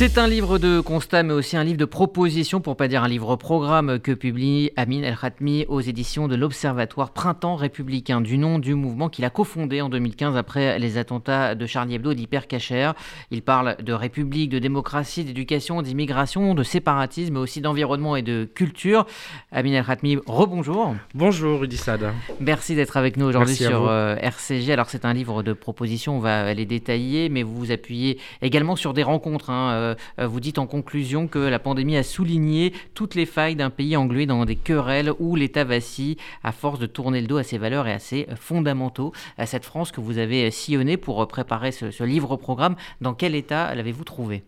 C'est 0.00 0.16
un 0.16 0.26
livre 0.26 0.58
de 0.58 0.80
constat, 0.80 1.24
mais 1.24 1.34
aussi 1.34 1.58
un 1.58 1.62
livre 1.62 1.76
de 1.76 1.84
propositions, 1.84 2.62
pour 2.62 2.74
pas 2.74 2.88
dire 2.88 3.04
un 3.04 3.08
livre-programme, 3.08 3.98
que 3.98 4.12
publie 4.12 4.70
Amin 4.76 5.02
El 5.02 5.14
Khatmi 5.14 5.66
aux 5.68 5.82
éditions 5.82 6.26
de 6.26 6.36
l'Observatoire 6.36 7.10
Printemps 7.10 7.54
républicain, 7.54 8.22
du 8.22 8.38
nom 8.38 8.58
du 8.58 8.74
mouvement 8.74 9.10
qu'il 9.10 9.26
a 9.26 9.30
cofondé 9.30 9.82
en 9.82 9.90
2015 9.90 10.38
après 10.38 10.78
les 10.78 10.96
attentats 10.96 11.54
de 11.54 11.66
Charlie 11.66 11.96
Hebdo 11.96 12.12
et 12.12 12.14
d'Hypercacher. 12.14 12.92
Il 13.30 13.42
parle 13.42 13.76
de 13.82 13.92
république, 13.92 14.48
de 14.48 14.58
démocratie, 14.58 15.22
d'éducation, 15.22 15.82
d'immigration, 15.82 16.54
de 16.54 16.62
séparatisme, 16.62 17.34
mais 17.34 17.40
aussi 17.40 17.60
d'environnement 17.60 18.16
et 18.16 18.22
de 18.22 18.48
culture. 18.54 19.04
Amin 19.52 19.74
El 19.74 19.84
Khatmi, 19.84 20.16
rebonjour. 20.26 20.96
Bonjour 21.14 21.60
Rudy 21.60 21.76
Sad. 21.76 22.10
Merci 22.40 22.74
d'être 22.74 22.96
avec 22.96 23.18
nous 23.18 23.26
aujourd'hui 23.26 23.54
sur 23.54 23.90
euh, 23.90 24.16
RCG. 24.16 24.72
Alors 24.72 24.88
c'est 24.88 25.04
un 25.04 25.12
livre 25.12 25.42
de 25.42 25.52
propositions, 25.52 26.16
on 26.16 26.20
va 26.20 26.54
les 26.54 26.64
détailler, 26.64 27.28
mais 27.28 27.42
vous 27.42 27.54
vous 27.54 27.70
appuyez 27.70 28.18
également 28.40 28.76
sur 28.76 28.94
des 28.94 29.02
rencontres. 29.02 29.50
Hein, 29.50 29.72
euh, 29.72 29.89
vous 30.18 30.40
dites 30.40 30.58
en 30.58 30.66
conclusion 30.66 31.26
que 31.26 31.38
la 31.38 31.58
pandémie 31.58 31.96
a 31.96 32.02
souligné 32.02 32.72
toutes 32.94 33.14
les 33.14 33.26
failles 33.26 33.56
d'un 33.56 33.70
pays 33.70 33.96
englué 33.96 34.26
dans 34.26 34.44
des 34.44 34.56
querelles 34.56 35.12
où 35.18 35.36
l'État 35.36 35.64
vacille 35.64 36.16
à 36.42 36.52
force 36.52 36.78
de 36.78 36.86
tourner 36.86 37.20
le 37.20 37.26
dos 37.26 37.38
à 37.38 37.42
ses 37.42 37.58
valeurs 37.58 37.86
et 37.86 37.92
à 37.92 37.98
ses 37.98 38.26
fondamentaux. 38.36 39.12
À 39.38 39.46
cette 39.46 39.64
France 39.64 39.92
que 39.92 40.00
vous 40.00 40.18
avez 40.18 40.50
sillonnée 40.50 40.96
pour 40.96 41.26
préparer 41.28 41.72
ce, 41.72 42.04
livre-programme, 42.04 42.76
dans 43.00 43.14
quel 43.14 43.34
état 43.34 43.74
l'avez-vous 43.74 44.04
trouvé 44.04 44.42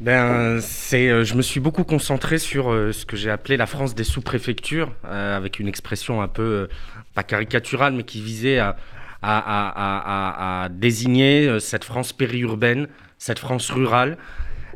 ben, 0.00 0.60
c'est, 0.60 1.08
euh, 1.08 1.24
je 1.24 1.34
me 1.34 1.42
suis 1.42 1.60
beaucoup 1.60 1.84
concentré 1.84 2.38
sur 2.38 2.70
euh, 2.70 2.92
ce 2.92 3.06
que 3.06 3.16
j'ai 3.16 3.30
appelé 3.30 3.56
la 3.56 3.66
France 3.66 3.94
des 3.94 4.02
sous-préfectures, 4.02 4.92
avec 5.04 5.60
une 5.60 5.68
expression 5.68 6.20
un 6.20 6.26
peu, 6.26 6.68
pas 7.14 7.22
caricaturale, 7.22 7.94
mais 7.94 8.02
qui 8.02 8.20
visait 8.20 8.58
à, 8.58 8.76
désigner 10.70 11.58
cette 11.60 11.84
France 11.84 12.12
périurbaine 12.12 12.88
cette 13.24 13.38
France 13.38 13.70
rurale, 13.70 14.18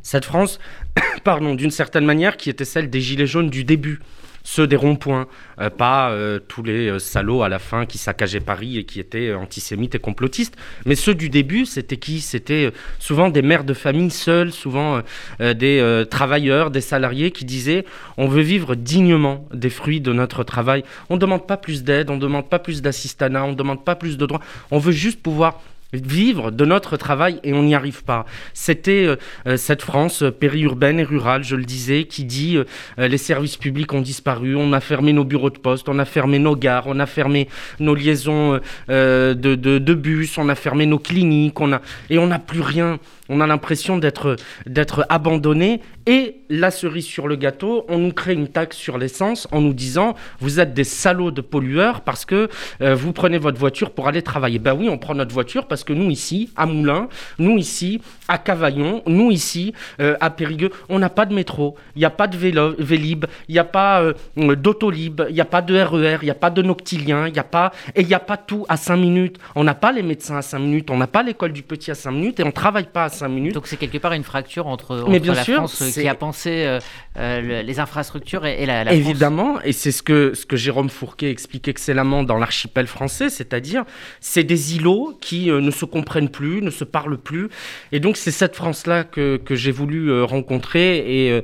cette 0.02 0.24
France, 0.24 0.58
pardon, 1.22 1.54
d'une 1.54 1.70
certaine 1.70 2.06
manière, 2.06 2.38
qui 2.38 2.48
était 2.48 2.64
celle 2.64 2.88
des 2.88 3.02
Gilets 3.02 3.26
jaunes 3.26 3.50
du 3.50 3.62
début, 3.62 4.00
ceux 4.42 4.66
des 4.66 4.74
ronds-points, 4.74 5.26
euh, 5.60 5.68
pas 5.68 6.12
euh, 6.12 6.38
tous 6.38 6.62
les 6.62 6.88
euh, 6.88 6.98
salauds 6.98 7.42
à 7.42 7.50
la 7.50 7.58
fin 7.58 7.84
qui 7.84 7.98
saccageaient 7.98 8.40
Paris 8.40 8.78
et 8.78 8.84
qui 8.84 9.00
étaient 9.00 9.34
antisémites 9.34 9.96
et 9.96 9.98
complotistes, 9.98 10.56
mais 10.86 10.94
ceux 10.94 11.14
du 11.14 11.28
début, 11.28 11.66
c'était 11.66 11.98
qui? 11.98 12.22
C'était 12.22 12.72
souvent 12.98 13.28
des 13.28 13.42
mères 13.42 13.64
de 13.64 13.74
famille 13.74 14.10
seules, 14.10 14.50
souvent 14.50 15.02
des 15.38 16.04
travailleurs, 16.10 16.70
des 16.70 16.80
salariés 16.80 17.32
qui 17.32 17.44
disaient 17.44 17.84
on 18.16 18.28
veut 18.28 18.40
vivre 18.40 18.76
dignement 18.76 19.46
des 19.52 19.68
fruits 19.68 20.00
de 20.00 20.14
notre 20.14 20.42
travail. 20.42 20.84
On 21.10 21.16
ne 21.16 21.20
demande 21.20 21.46
pas 21.46 21.58
plus 21.58 21.84
d'aide, 21.84 22.08
on 22.08 22.16
ne 22.16 22.20
demande 22.20 22.48
pas 22.48 22.58
plus 22.58 22.80
d'assistanat, 22.80 23.44
on 23.44 23.50
ne 23.50 23.56
demande 23.56 23.84
pas 23.84 23.94
plus 23.94 24.16
de 24.16 24.24
droits, 24.24 24.40
on 24.70 24.78
veut 24.78 24.92
juste 24.92 25.22
pouvoir 25.22 25.60
vivre 25.92 26.50
de 26.50 26.64
notre 26.64 26.96
travail 26.96 27.40
et 27.44 27.52
on 27.52 27.62
n'y 27.62 27.74
arrive 27.74 28.04
pas. 28.04 28.26
C'était 28.52 29.06
euh, 29.06 29.16
euh, 29.46 29.56
cette 29.56 29.82
France 29.82 30.22
euh, 30.22 30.30
périurbaine 30.30 31.00
et 31.00 31.04
rurale, 31.04 31.44
je 31.44 31.56
le 31.56 31.64
disais, 31.64 32.04
qui 32.04 32.24
dit 32.24 32.58
les 32.96 33.18
services 33.18 33.56
publics 33.56 33.92
ont 33.92 34.00
disparu, 34.00 34.54
on 34.56 34.72
a 34.72 34.80
fermé 34.80 35.12
nos 35.12 35.24
bureaux 35.24 35.50
de 35.50 35.58
poste, 35.58 35.88
on 35.88 35.98
a 35.98 36.04
fermé 36.04 36.38
nos 36.38 36.56
gares, 36.56 36.84
on 36.86 36.98
a 36.98 37.06
fermé 37.06 37.48
nos 37.80 37.94
liaisons 37.94 38.60
de, 38.88 39.94
bus, 39.94 40.38
on 40.38 40.48
a 40.48 40.54
fermé 40.54 40.86
nos 40.86 40.98
cliniques, 40.98 41.60
on 41.60 41.72
a, 41.72 41.80
et 42.10 42.18
on 42.18 42.26
n'a 42.26 42.38
plus 42.38 42.60
rien 42.60 42.98
on 43.28 43.40
a 43.40 43.46
l'impression 43.46 43.98
d'être 43.98 44.36
d'être 44.66 45.06
abandonné. 45.08 45.80
Et 46.06 46.36
la 46.48 46.70
cerise 46.70 47.04
sur 47.04 47.28
le 47.28 47.36
gâteau, 47.36 47.84
on 47.88 47.98
nous 47.98 48.12
crée 48.12 48.32
une 48.32 48.48
taxe 48.48 48.76
sur 48.76 48.96
l'essence 48.96 49.46
en 49.52 49.60
nous 49.60 49.74
disant 49.74 50.14
vous 50.40 50.60
êtes 50.60 50.72
des 50.72 50.84
salauds 50.84 51.30
de 51.30 51.42
pollueurs 51.42 52.00
parce 52.00 52.24
que 52.24 52.48
euh, 52.80 52.94
vous 52.94 53.12
prenez 53.12 53.38
votre 53.38 53.58
voiture 53.58 53.90
pour 53.90 54.08
aller 54.08 54.22
travailler. 54.22 54.58
Ben 54.58 54.74
oui, 54.74 54.88
on 54.88 54.96
prend 54.96 55.14
notre 55.14 55.34
voiture 55.34 55.66
parce 55.66 55.84
que 55.84 55.92
nous 55.92 56.10
ici, 56.10 56.50
à 56.56 56.66
Moulins, 56.66 57.08
nous 57.38 57.58
ici, 57.58 58.00
à 58.28 58.38
Cavaillon, 58.38 59.02
nous 59.06 59.30
ici, 59.30 59.74
euh, 60.00 60.16
à 60.20 60.30
Périgueux, 60.30 60.70
on 60.88 60.98
n'a 60.98 61.10
pas 61.10 61.26
de 61.26 61.34
métro, 61.34 61.76
il 61.94 62.00
n'y 62.00 62.04
a 62.04 62.10
pas 62.10 62.26
de 62.26 62.36
vélo, 62.36 62.74
Vélib, 62.78 63.26
il 63.48 63.52
n'y 63.52 63.58
a 63.58 63.64
pas 63.64 64.00
euh, 64.02 64.14
d'autolib, 64.56 65.22
il 65.28 65.34
n'y 65.34 65.40
a 65.40 65.44
pas 65.44 65.62
de 65.62 65.78
RER, 65.78 66.18
il 66.22 66.24
n'y 66.24 66.30
a 66.30 66.34
pas 66.34 66.50
de 66.50 66.62
noctilien, 66.62 67.26
il 67.26 67.32
n'y 67.32 67.38
a 67.38 67.44
pas 67.44 67.72
et 67.94 68.02
il 68.02 68.06
n'y 68.06 68.14
a 68.14 68.20
pas 68.20 68.36
tout 68.36 68.64
à 68.68 68.76
5 68.76 68.96
minutes. 68.96 69.38
On 69.54 69.64
n'a 69.64 69.74
pas 69.74 69.92
les 69.92 70.02
médecins 70.02 70.36
à 70.36 70.42
5 70.42 70.58
minutes, 70.58 70.90
on 70.90 70.96
n'a 70.96 71.06
pas 71.06 71.22
l'école 71.22 71.52
du 71.52 71.62
petit 71.62 71.90
à 71.90 71.94
5 71.94 72.10
minutes 72.12 72.40
et 72.40 72.44
on 72.44 72.52
travaille 72.52 72.86
pas 72.86 73.04
à 73.04 73.08
minutes. 73.26 73.54
Donc 73.54 73.66
c'est 73.66 73.76
quelque 73.76 73.98
part 73.98 74.12
une 74.12 74.22
fracture 74.22 74.68
entre, 74.68 75.04
la 75.08 75.34
France 75.34 75.82
qui 75.92 76.06
a 76.06 76.14
pensé 76.14 76.64
euh, 76.64 76.78
euh, 77.16 77.62
les 77.62 77.80
infrastructures 77.80 78.46
et, 78.46 78.66
la, 78.66 78.84
la, 78.84 78.92
Évidemment, 78.92 79.60
et 79.62 79.72
c'est 79.72 79.90
ce 79.90 80.02
que, 80.02 80.34
ce 80.34 80.46
que 80.46 80.56
Jérôme 80.56 80.90
Fourquet 80.90 81.30
explique 81.30 81.66
excellemment 81.66 82.22
dans 82.22 82.36
l'archipel 82.36 82.86
français, 82.86 83.30
c'est-à-dire 83.30 83.84
c'est 84.20 84.44
des 84.44 84.76
îlots 84.76 85.18
qui 85.20 85.50
euh, 85.50 85.60
ne 85.60 85.70
se 85.70 85.84
comprennent 85.84 86.28
plus, 86.28 86.62
ne 86.62 86.70
se 86.70 86.84
parlent 86.84 87.18
plus. 87.18 87.48
Et 87.90 87.98
donc 87.98 88.16
c'est 88.16 88.30
cette 88.30 88.54
France-là 88.54 89.02
que, 89.02 89.38
que 89.38 89.56
j'ai 89.56 89.72
voulu 89.72 90.22
rencontrer 90.22 91.26
et 91.26 91.42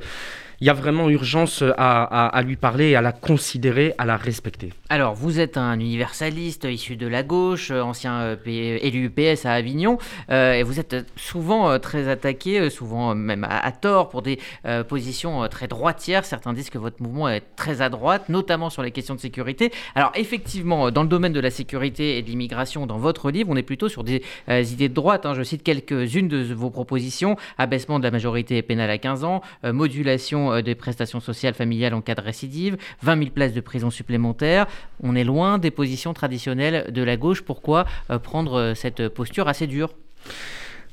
il 0.59 0.67
y 0.67 0.69
a 0.69 0.73
vraiment 0.73 1.09
urgence 1.09 1.63
à, 1.77 2.41
lui 2.45 2.55
parler, 2.55 2.95
à 2.95 3.01
la 3.01 3.11
considérer, 3.11 3.93
à 3.97 4.05
la 4.05 4.17
respecter. 4.17 4.71
Alors, 4.89 5.15
vous 5.15 5.39
êtes 5.39 5.57
un 5.57 5.79
universaliste 5.79 6.65
issu 6.65 6.95
de 6.95 7.07
la 7.07 7.23
gauche, 7.23 7.71
ancien 7.71 8.19
euh, 8.21 8.35
élu 8.45 9.05
UPS 9.05 9.45
à 9.45 9.53
Avignon, 9.53 9.97
euh, 10.29 10.53
et 10.53 10.63
vous 10.63 10.79
êtes 10.79 11.07
souvent 11.15 11.69
euh, 11.69 11.79
très 11.79 12.07
attaqué, 12.07 12.69
souvent 12.69 13.15
même 13.15 13.45
à, 13.49 13.71
tort, 13.71 14.09
pour 14.09 14.21
des 14.21 14.39
positions 14.87 15.47
très 15.47 15.67
droitières. 15.67 16.25
Certains 16.25 16.53
disent 16.53 16.69
que 16.69 16.77
votre 16.77 17.01
mouvement 17.01 17.29
est 17.29 17.43
très 17.55 17.81
à 17.81 17.89
droite, 17.89 18.29
notamment 18.29 18.69
sur 18.69 18.83
les 18.83 18.91
questions 18.91 19.15
de 19.15 19.19
sécurité. 19.19 19.71
Alors, 19.95 20.11
effectivement, 20.15 20.91
dans 20.91 21.03
le 21.03 21.09
domaine 21.09 21.33
de 21.33 21.39
la 21.39 21.49
sécurité 21.49 22.17
et 22.17 22.21
de 22.21 22.27
l'immigration, 22.27 22.85
dans 22.85 22.97
votre 22.97 23.31
livre, 23.31 23.49
on 23.51 23.55
est 23.55 23.63
plutôt 23.63 23.89
sur 23.89 24.03
des 24.03 24.21
idées 24.47 24.89
de 24.89 24.93
droite. 24.93 25.25
Hein. 25.25 25.33
Je 25.33 25.43
cite 25.43 25.63
quelques-unes 25.63 26.27
de 26.27 26.53
vos 26.53 26.69
propositions 26.69 27.37
abaissement 27.57 27.99
de 27.99 28.03
la 28.03 28.11
majorité 28.11 28.61
pénale 28.61 28.89
à 28.89 28.97
15 28.97 29.23
ans, 29.23 29.41
modulation 29.63 30.44
euh, 30.51 30.61
des 30.61 30.75
prestations 30.75 31.19
sociales 31.19 31.53
familiales 31.53 31.93
en 31.93 32.01
cas 32.01 32.15
de 32.15 32.21
récidive, 32.21 32.77
20 33.01 33.17
000 33.17 33.29
places 33.31 33.53
de 33.53 33.61
prison 33.61 33.89
supplémentaires. 33.89 34.67
On 35.01 35.15
est 35.15 35.23
loin 35.23 35.57
des 35.57 35.71
positions 35.71 36.13
traditionnelles 36.13 36.91
de 36.91 37.03
la 37.03 37.17
gauche. 37.17 37.41
Pourquoi 37.41 37.85
euh, 38.09 38.19
prendre 38.19 38.59
euh, 38.59 38.75
cette 38.75 39.09
posture 39.09 39.47
assez 39.47 39.67
dure? 39.67 39.93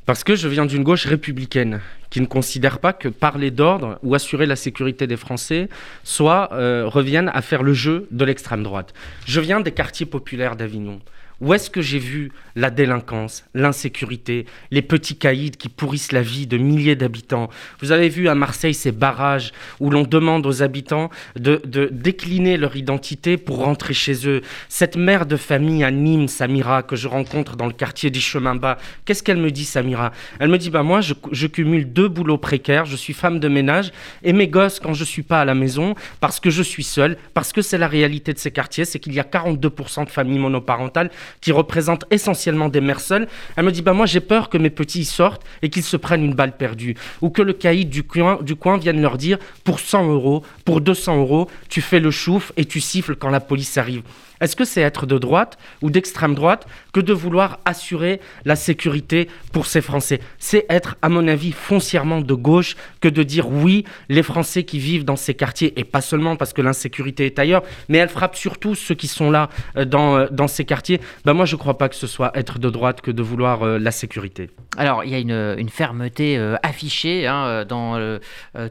Parce 0.05 0.25
que 0.25 0.35
je 0.35 0.49
viens 0.49 0.67
d'une 0.67 0.83
gauche 0.83 1.07
républicaine 1.07 1.81
qui 2.11 2.21
ne 2.21 2.27
considère 2.27 2.81
pas 2.81 2.93
que 2.93 3.09
parler 3.09 3.53
d'ordre 3.53 3.99
ou 4.03 4.15
assurer 4.17 4.47
la 4.47 4.57
sécurité 4.57 5.07
des 5.07 5.17
Français 5.17 5.69
soit 6.03 6.49
reviennent 6.87 7.31
à 7.33 7.41
faire 7.41 7.63
le 7.63 7.73
jeu 7.73 8.09
de 8.11 8.25
l'extrême 8.25 8.65
droite. 8.65 8.93
Je 9.27 9.41
viens 9.41 9.61
des 9.61 9.71
quartiers 9.71 10.05
populaires 10.05 10.57
d'Avignon. 10.57 11.01
Où 11.43 11.53
est-ce 11.55 11.71
que 11.71 11.83
j'ai 11.83 11.99
vu 11.99 12.31
la 12.55 12.71
délinquance, 12.71 13.45
l'insécurité, 13.53 14.47
les 14.71 14.81
petits 14.81 15.17
caïds 15.17 15.51
qui 15.51 15.69
pourrissent 15.69 16.13
la 16.13 16.23
vie 16.23 16.47
de 16.47 16.57
milliers 16.57 16.95
d'habitants? 16.95 17.51
Vous 17.81 17.91
avez 17.91 18.09
vu 18.09 18.29
à 18.29 18.37
Marseille 18.37 18.75
ces 18.75 18.93
barrages 18.93 19.51
où 19.81 19.91
l'on 19.91 20.05
demande 20.05 20.47
aux 20.47 20.63
habitants 20.63 21.11
de, 21.35 21.61
décliner 21.91 22.57
leur 22.57 22.77
identité 22.77 23.39
pour 23.39 23.57
rentrer 23.57 23.93
chez 23.93 24.29
eux. 24.29 24.43
Cette 24.69 24.97
mère 24.97 25.27
de 25.27 25.37
famille 25.37 25.83
à 25.83 25.91
Nîmes, 25.91 26.29
Samira, 26.29 26.85
que 26.85 26.95
je 26.95 27.09
rencontre 27.09 27.57
dans 27.57 27.67
le 27.67 27.73
quartier 27.73 28.11
des 28.11 28.21
Chemins 28.21 28.55
Bas, 28.55 28.79
qu'est-ce 29.05 29.25
qu'elle 29.25 29.39
me 29.39 29.51
dit, 29.51 29.65
Samira? 29.65 30.13
Elle 30.39 30.49
me 30.49 30.59
dit 30.59 30.71
bah 30.71 30.85
moi, 30.85 31.01
je, 31.01 31.47
cumule 31.49 31.93
deux 31.93 32.07
boulots 32.07 32.39
précaires, 32.39 32.85
je 32.85 32.95
suis 32.95 33.15
femme 33.15 33.41
de 33.41 33.49
ménage 33.49 33.91
et 34.23 34.33
mes 34.33 34.47
gosses 34.47 34.79
quand 34.79 34.95
je 34.95 35.03
suis 35.03 35.25
pas 35.25 35.41
à 35.41 35.45
la 35.45 35.57
maison 35.57 35.97
parce 36.21 36.39
que 36.39 36.51
je 36.51 36.63
suis 36.63 36.85
seule, 36.85 37.17
parce 37.35 37.53
que 37.53 37.63
c'est 37.63 37.79
la 37.79 37.89
réalité 37.89 38.33
de 38.33 38.39
ces 38.39 38.53
quartiers, 38.53 38.85
c'est 38.85 39.01
qu'il 39.01 39.13
y 39.13 39.19
a 39.19 39.25
42% 39.25 40.05
de 40.05 40.11
familles 40.11 40.39
monoparentales 40.39 41.11
qui 41.41 41.53
représente 41.53 42.05
essentiellement 42.11 42.69
des 42.69 42.81
mères 42.81 43.01
seules, 43.01 43.29
elle 43.57 43.65
me 43.65 43.73
dit 43.73 43.83
bah 43.83 43.93
moi 43.93 44.07
j'ai 44.07 44.21
peur 44.21 44.49
que 44.49 44.59
mes 44.59 44.71
petits 44.71 45.05
sortent 45.05 45.43
et 45.63 45.71
qu'ils 45.71 45.83
se 45.83 45.97
prennent 45.97 46.25
une 46.25 46.35
balle 46.35 46.57
perdue 46.57 46.97
ou 47.21 47.31
que 47.31 47.43
le 47.43 47.53
caïd 47.53 47.89
du 47.89 48.03
coin, 48.03 48.39
du 48.43 48.57
coin 48.57 48.77
vienne 48.79 49.01
leur 49.01 49.19
dire 49.19 49.39
pour 49.65 49.81
100 49.81 50.09
euros, 50.11 50.43
pour 50.65 50.81
200 50.81 51.19
euros, 51.19 51.49
tu 51.69 51.81
fais 51.81 52.01
le 52.01 52.11
chouf 52.11 52.53
et 52.57 52.65
tu 52.65 52.81
siffles 52.81 53.17
quand 53.17 53.31
la 53.31 53.41
police 53.41 53.79
arrive. 53.79 54.03
Est-ce 54.43 54.57
que 54.57 54.65
c'est 54.65 54.81
être 54.81 55.07
de 55.07 55.19
droite 55.19 55.57
ou 55.83 55.91
d'extrême 55.91 56.35
droite 56.35 56.67
que 56.93 57.01
de 57.01 57.13
vouloir 57.13 57.61
assurer 57.65 58.21
la 58.45 58.57
sécurité 58.57 59.29
pour 59.53 59.67
ces 59.67 59.81
Français? 59.81 60.21
C'est 60.39 60.67
être, 60.69 60.97
à 61.01 61.09
mon 61.09 61.29
avis, 61.29 61.53
foncièrement 61.53 62.21
de 62.21 62.35
gauche 62.35 62.77
que 63.01 63.09
de 63.09 63.23
dire 63.23 63.49
oui, 63.49 63.85
les 64.09 64.25
Français 64.25 64.65
qui 64.65 64.81
vivent 64.81 65.05
dans 65.05 65.17
ces 65.17 65.35
quartiers, 65.35 65.79
et 65.79 65.85
pas 65.85 66.01
seulement 66.01 66.35
parce 66.35 66.53
que 66.53 66.61
l'insécurité 66.61 67.25
est 67.27 67.39
ailleurs, 67.39 67.63
mais 67.89 67.99
elle 67.99 68.09
frappe 68.09 68.35
surtout 68.35 68.75
ceux 68.75 68.97
qui 68.97 69.07
sont 69.07 69.31
là 69.31 69.49
euh, 69.77 69.85
dans, 69.85 70.17
euh, 70.17 70.27
dans 70.33 70.49
ces 70.49 70.65
quartiers. 70.65 71.01
Ben 71.25 71.35
moi, 71.35 71.45
je 71.45 71.55
ne 71.55 71.61
crois 71.61 71.79
pas 71.79 71.89
que 71.89 71.95
ce 71.95 72.09
soit 72.09 72.37
être 72.37 72.59
de 72.59 72.69
droite 72.69 73.01
que 73.01 73.13
de 73.13 73.23
vouloir 73.23 73.63
euh, 73.63 73.79
la 73.79 73.93
sécurité. 73.93 74.51
Alors, 74.77 75.05
il 75.05 75.11
y 75.11 75.15
a 75.15 75.19
une, 75.19 75.69
fermeté 75.69 76.39
affichée 76.63 77.27
hein, 77.27 77.65
dans 77.65 78.19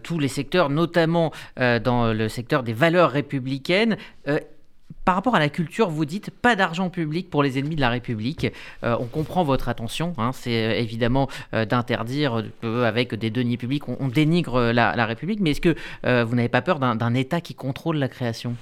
tous 0.03 0.19
les 0.19 0.27
secteurs, 0.27 0.69
notamment 0.69 1.31
dans 1.57 2.13
le 2.13 2.27
secteur 2.27 2.63
des 2.63 2.73
valeurs 2.73 3.11
républicaines 3.11 3.97
par 5.05 5.15
rapport 5.15 5.35
à 5.35 5.39
la 5.39 5.49
culture, 5.49 5.89
vous 5.89 6.05
dites 6.05 6.29
pas 6.29 6.55
d'argent 6.55 6.89
public 6.89 7.29
pour 7.29 7.43
les 7.43 7.57
ennemis 7.57 7.75
de 7.75 7.81
la 7.81 7.89
République. 7.89 8.47
Euh, 8.83 8.95
on 8.99 9.05
comprend 9.05 9.43
votre 9.43 9.69
attention. 9.69 10.13
Hein. 10.17 10.31
c'est 10.33 10.65
euh, 10.65 10.79
évidemment 10.79 11.27
euh, 11.53 11.65
d'interdire 11.65 12.43
qu'avec 12.61 13.15
des 13.15 13.29
deniers 13.29 13.57
publics, 13.57 13.87
on, 13.87 14.07
dénigre 14.07 14.71
la, 14.71 15.05
République. 15.05 15.39
Mais 15.39 15.51
est-ce 15.51 15.61
que 15.61 15.75
vous 16.03 16.35
n'avez 16.35 16.49
pas 16.49 16.61
peur 16.61 16.79
d'un 16.79 17.13
État 17.13 17.41
qui 17.41 17.55
contrôle 17.55 17.97
la 17.97 18.07
création? 18.07 18.55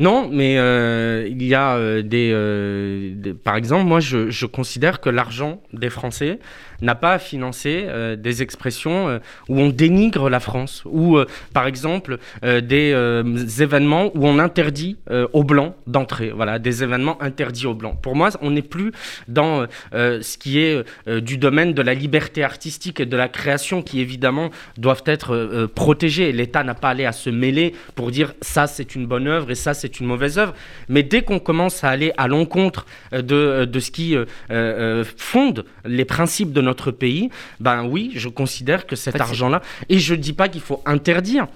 Non, 0.00 0.30
mais 0.32 0.56
euh, 0.56 1.28
il 1.30 1.42
y 1.42 1.54
a 1.54 1.76
euh, 1.76 2.00
des, 2.00 3.34
Par 3.34 3.56
exemple, 3.56 3.84
moi, 3.84 4.00
je, 4.00 4.46
considère 4.46 5.00
que 5.00 5.10
l'argent 5.10 5.60
des 5.74 5.90
Français 5.90 6.38
n'a 6.80 6.94
pas 6.94 7.12
à 7.12 7.18
financer 7.18 7.86
des 8.16 8.40
expressions 8.40 9.20
où 9.50 9.60
on 9.60 9.68
dénigre 9.68 10.30
la 10.30 10.40
France, 10.40 10.82
ou 10.86 11.18
par 11.52 11.66
exemple 11.66 12.16
des 12.42 13.62
événements 13.62 14.10
où 14.14 14.26
on 14.26 14.38
interdit 14.38 14.96
aux 15.34 15.44
Blancs 15.44 15.74
d'entrer. 15.86 16.30
Voilà, 16.30 16.58
des 16.58 16.82
événements 16.82 17.22
interdits 17.22 17.66
aux 17.66 17.74
Blancs. 17.74 17.98
Pour 18.00 18.16
moi, 18.16 18.30
on 18.40 18.50
n'est 18.50 18.62
plus 18.62 18.92
dans 19.28 19.66
ce 19.92 20.38
qui 20.38 20.58
est 20.58 20.82
du 21.20 21.36
domaine 21.36 21.74
de 21.74 21.82
la 21.82 21.92
liberté 21.92 22.42
artistique 22.42 22.98
et 22.98 23.06
de 23.06 23.16
la 23.16 23.28
création 23.28 23.82
qui, 23.82 24.00
évidemment, 24.00 24.48
doivent 24.78 25.04
être 25.04 25.66
protégés. 25.74 26.32
L'État 26.32 26.64
n'a 26.64 26.74
pas 26.74 26.88
allé 26.88 27.04
à 27.04 27.12
se 27.12 27.28
mêler 27.28 27.74
pour 27.94 28.10
dire 28.10 28.32
ça, 28.40 28.66
c'est 28.66 28.94
une 28.94 29.06
bonne 29.06 29.28
œuvre 29.28 29.50
et 29.50 29.54
ça, 29.54 29.74
c'est 29.74 29.89
une 29.98 30.06
mauvaise 30.06 30.38
œuvre. 30.38 30.54
Mais 30.88 31.02
dès 31.02 31.22
qu'on 31.22 31.38
commence 31.40 31.82
à 31.82 31.88
aller 31.88 32.12
à 32.16 32.28
l'encontre 32.28 32.86
euh, 33.12 33.22
de, 33.22 33.34
euh, 33.34 33.66
de 33.66 33.80
ce 33.80 33.90
qui 33.90 34.14
euh, 34.16 35.04
fonde 35.16 35.64
les 35.84 36.04
principes 36.04 36.52
de 36.52 36.60
notre 36.60 36.90
pays, 36.90 37.30
ben 37.58 37.84
oui, 37.84 38.12
je 38.14 38.28
considère 38.28 38.86
que 38.86 38.94
cet 38.94 39.20
argent-là, 39.20 39.62
et 39.88 39.98
je 39.98 40.14
ne 40.14 40.20
dis 40.20 40.32
pas 40.32 40.48
qu'il 40.48 40.60
faut 40.60 40.82
interdire. 40.86 41.46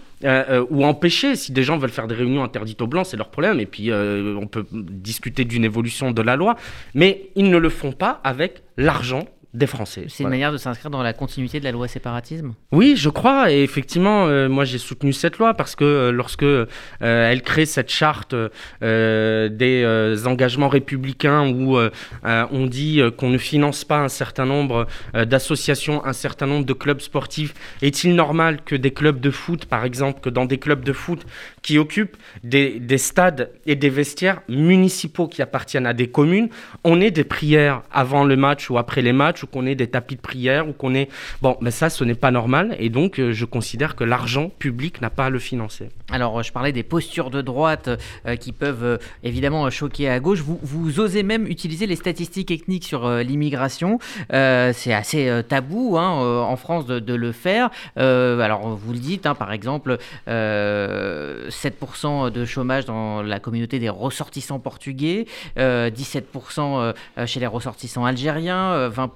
ou 0.70 0.86
empêcher. 0.86 1.36
Si 1.36 1.52
des 1.52 1.62
gens 1.62 1.76
veulent 1.76 1.90
faire 1.90 2.08
des 2.08 2.14
réunions 2.14 2.42
interdites 2.42 2.80
aux 2.80 2.86
blancs, 2.86 3.06
c'est 3.06 3.18
leur 3.18 3.28
problème. 3.28 3.60
Et 3.60 3.66
puis, 3.66 3.92
on 3.92 4.46
peut 4.46 4.64
discuter 4.72 5.44
d'une 5.44 5.64
évolution 5.64 6.12
de 6.12 6.22
la 6.22 6.34
loi. 6.36 6.56
Mais 6.94 7.28
ils 7.36 7.50
ne 7.50 7.58
le 7.58 7.68
font 7.68 7.92
pas 7.92 8.20
avec 8.24 8.62
l'argent 8.78 9.26
des 9.54 9.68
Français. 9.68 10.06
C'est 10.08 10.24
une 10.24 10.30
manière 10.30 10.50
de 10.50 10.56
s'inscrire 10.56 10.90
dans 10.90 11.02
la 11.02 11.12
continuité 11.12 11.60
de 11.60 11.64
la 11.64 11.70
loi 11.70 11.86
séparatisme 11.86 12.54
Oui, 12.72 12.94
je 12.96 13.08
crois. 13.08 13.52
Et 13.52 13.62
effectivement, 13.62 14.26
euh, 14.26 14.48
moi 14.48 14.64
j'ai 14.64 14.78
soutenu 14.78 15.12
cette 15.12 15.38
loi 15.38 15.54
parce 15.54 15.76
que 15.76 15.84
euh, 15.84 16.12
lorsque 16.12 16.42
euh, 16.42 16.66
elle 17.00 17.42
crée 17.42 17.64
cette 17.64 17.90
charte 17.90 18.34
des 18.82 20.26
engagements 20.26 20.68
républicains 20.68 21.48
où 21.48 21.78
on 22.24 22.66
dit 22.66 23.00
qu'on 23.16 23.28
ne 23.28 23.38
finance 23.38 23.84
pas 23.84 23.98
un 23.98 24.08
certain 24.08 24.44
nombre 24.44 24.86
d'associations, 25.14 26.04
un 26.04 26.12
certain 26.12 26.46
nombre 26.46 26.66
de 26.66 26.72
clubs 26.72 27.00
sportifs, 27.00 27.54
est-il 27.82 28.14
normal 28.14 28.62
que 28.64 28.74
des 28.74 28.92
clubs 28.92 29.20
de 29.20 29.30
foot, 29.30 29.66
par 29.66 29.84
exemple, 29.84 30.20
que 30.20 30.30
dans 30.30 30.46
des 30.46 30.58
clubs 30.58 30.84
de 30.84 30.92
foot 30.92 31.24
qui 31.62 31.78
occupent 31.78 32.16
des, 32.42 32.80
des 32.80 32.98
stades 32.98 33.50
et 33.66 33.76
des 33.76 33.90
vestiaires 33.90 34.40
municipaux 34.48 35.28
qui 35.28 35.42
appartiennent 35.42 35.86
à 35.86 35.92
des 35.92 36.08
communes, 36.08 36.48
on 36.82 37.00
ait 37.00 37.10
des 37.10 37.24
prières 37.24 37.82
avant 37.92 38.24
le 38.24 38.36
match 38.36 38.70
ou 38.70 38.78
après 38.78 39.02
les 39.02 39.12
matchs 39.12 39.43
qu'on 39.46 39.66
ait 39.66 39.74
des 39.74 39.88
tapis 39.88 40.16
de 40.16 40.20
prière, 40.20 40.68
ou 40.68 40.72
qu'on 40.72 40.94
ait... 40.94 41.08
Bon, 41.42 41.56
mais 41.60 41.70
ça, 41.70 41.90
ce 41.90 42.04
n'est 42.04 42.14
pas 42.14 42.30
normal, 42.30 42.76
et 42.78 42.90
donc 42.90 43.18
euh, 43.18 43.32
je 43.32 43.44
considère 43.44 43.96
que 43.96 44.04
l'argent 44.04 44.50
public 44.58 45.00
n'a 45.00 45.10
pas 45.10 45.26
à 45.26 45.30
le 45.30 45.38
financer. 45.38 45.88
Alors, 46.10 46.42
je 46.42 46.52
parlais 46.52 46.72
des 46.72 46.82
postures 46.82 47.30
de 47.30 47.42
droite 47.42 47.88
euh, 48.26 48.36
qui 48.36 48.52
peuvent 48.52 48.84
euh, 48.84 48.98
évidemment 49.22 49.68
choquer 49.70 50.08
à 50.08 50.20
gauche. 50.20 50.40
Vous, 50.40 50.58
vous 50.62 51.00
osez 51.00 51.22
même 51.22 51.46
utiliser 51.46 51.86
les 51.86 51.96
statistiques 51.96 52.50
ethniques 52.50 52.84
sur 52.84 53.08
l'immigration. 53.08 53.98
c'est 54.30 54.92
assez 54.92 55.42
tabou 55.48 55.96
hein, 55.98 56.42
en 56.42 56.56
France 56.56 56.86
de, 56.86 57.14
le 57.14 57.32
faire. 57.32 57.70
alors, 57.96 58.76
vous 58.76 58.92
le 58.92 58.98
dites, 58.98 59.26
hein, 59.26 59.34
par 59.34 59.52
exemple, 59.52 59.98
7% 60.26 62.30
de 62.30 62.44
chômage 62.44 62.84
dans 62.84 63.22
la 63.22 63.40
communauté 63.40 63.78
des 63.78 63.88
ressortissants 63.88 64.58
portugais, 64.58 65.26
17% 65.56 66.94
chez 67.26 67.40
les 67.40 67.46
ressortissants 67.46 68.04
algériens, 68.04 68.88
20% 68.88 69.14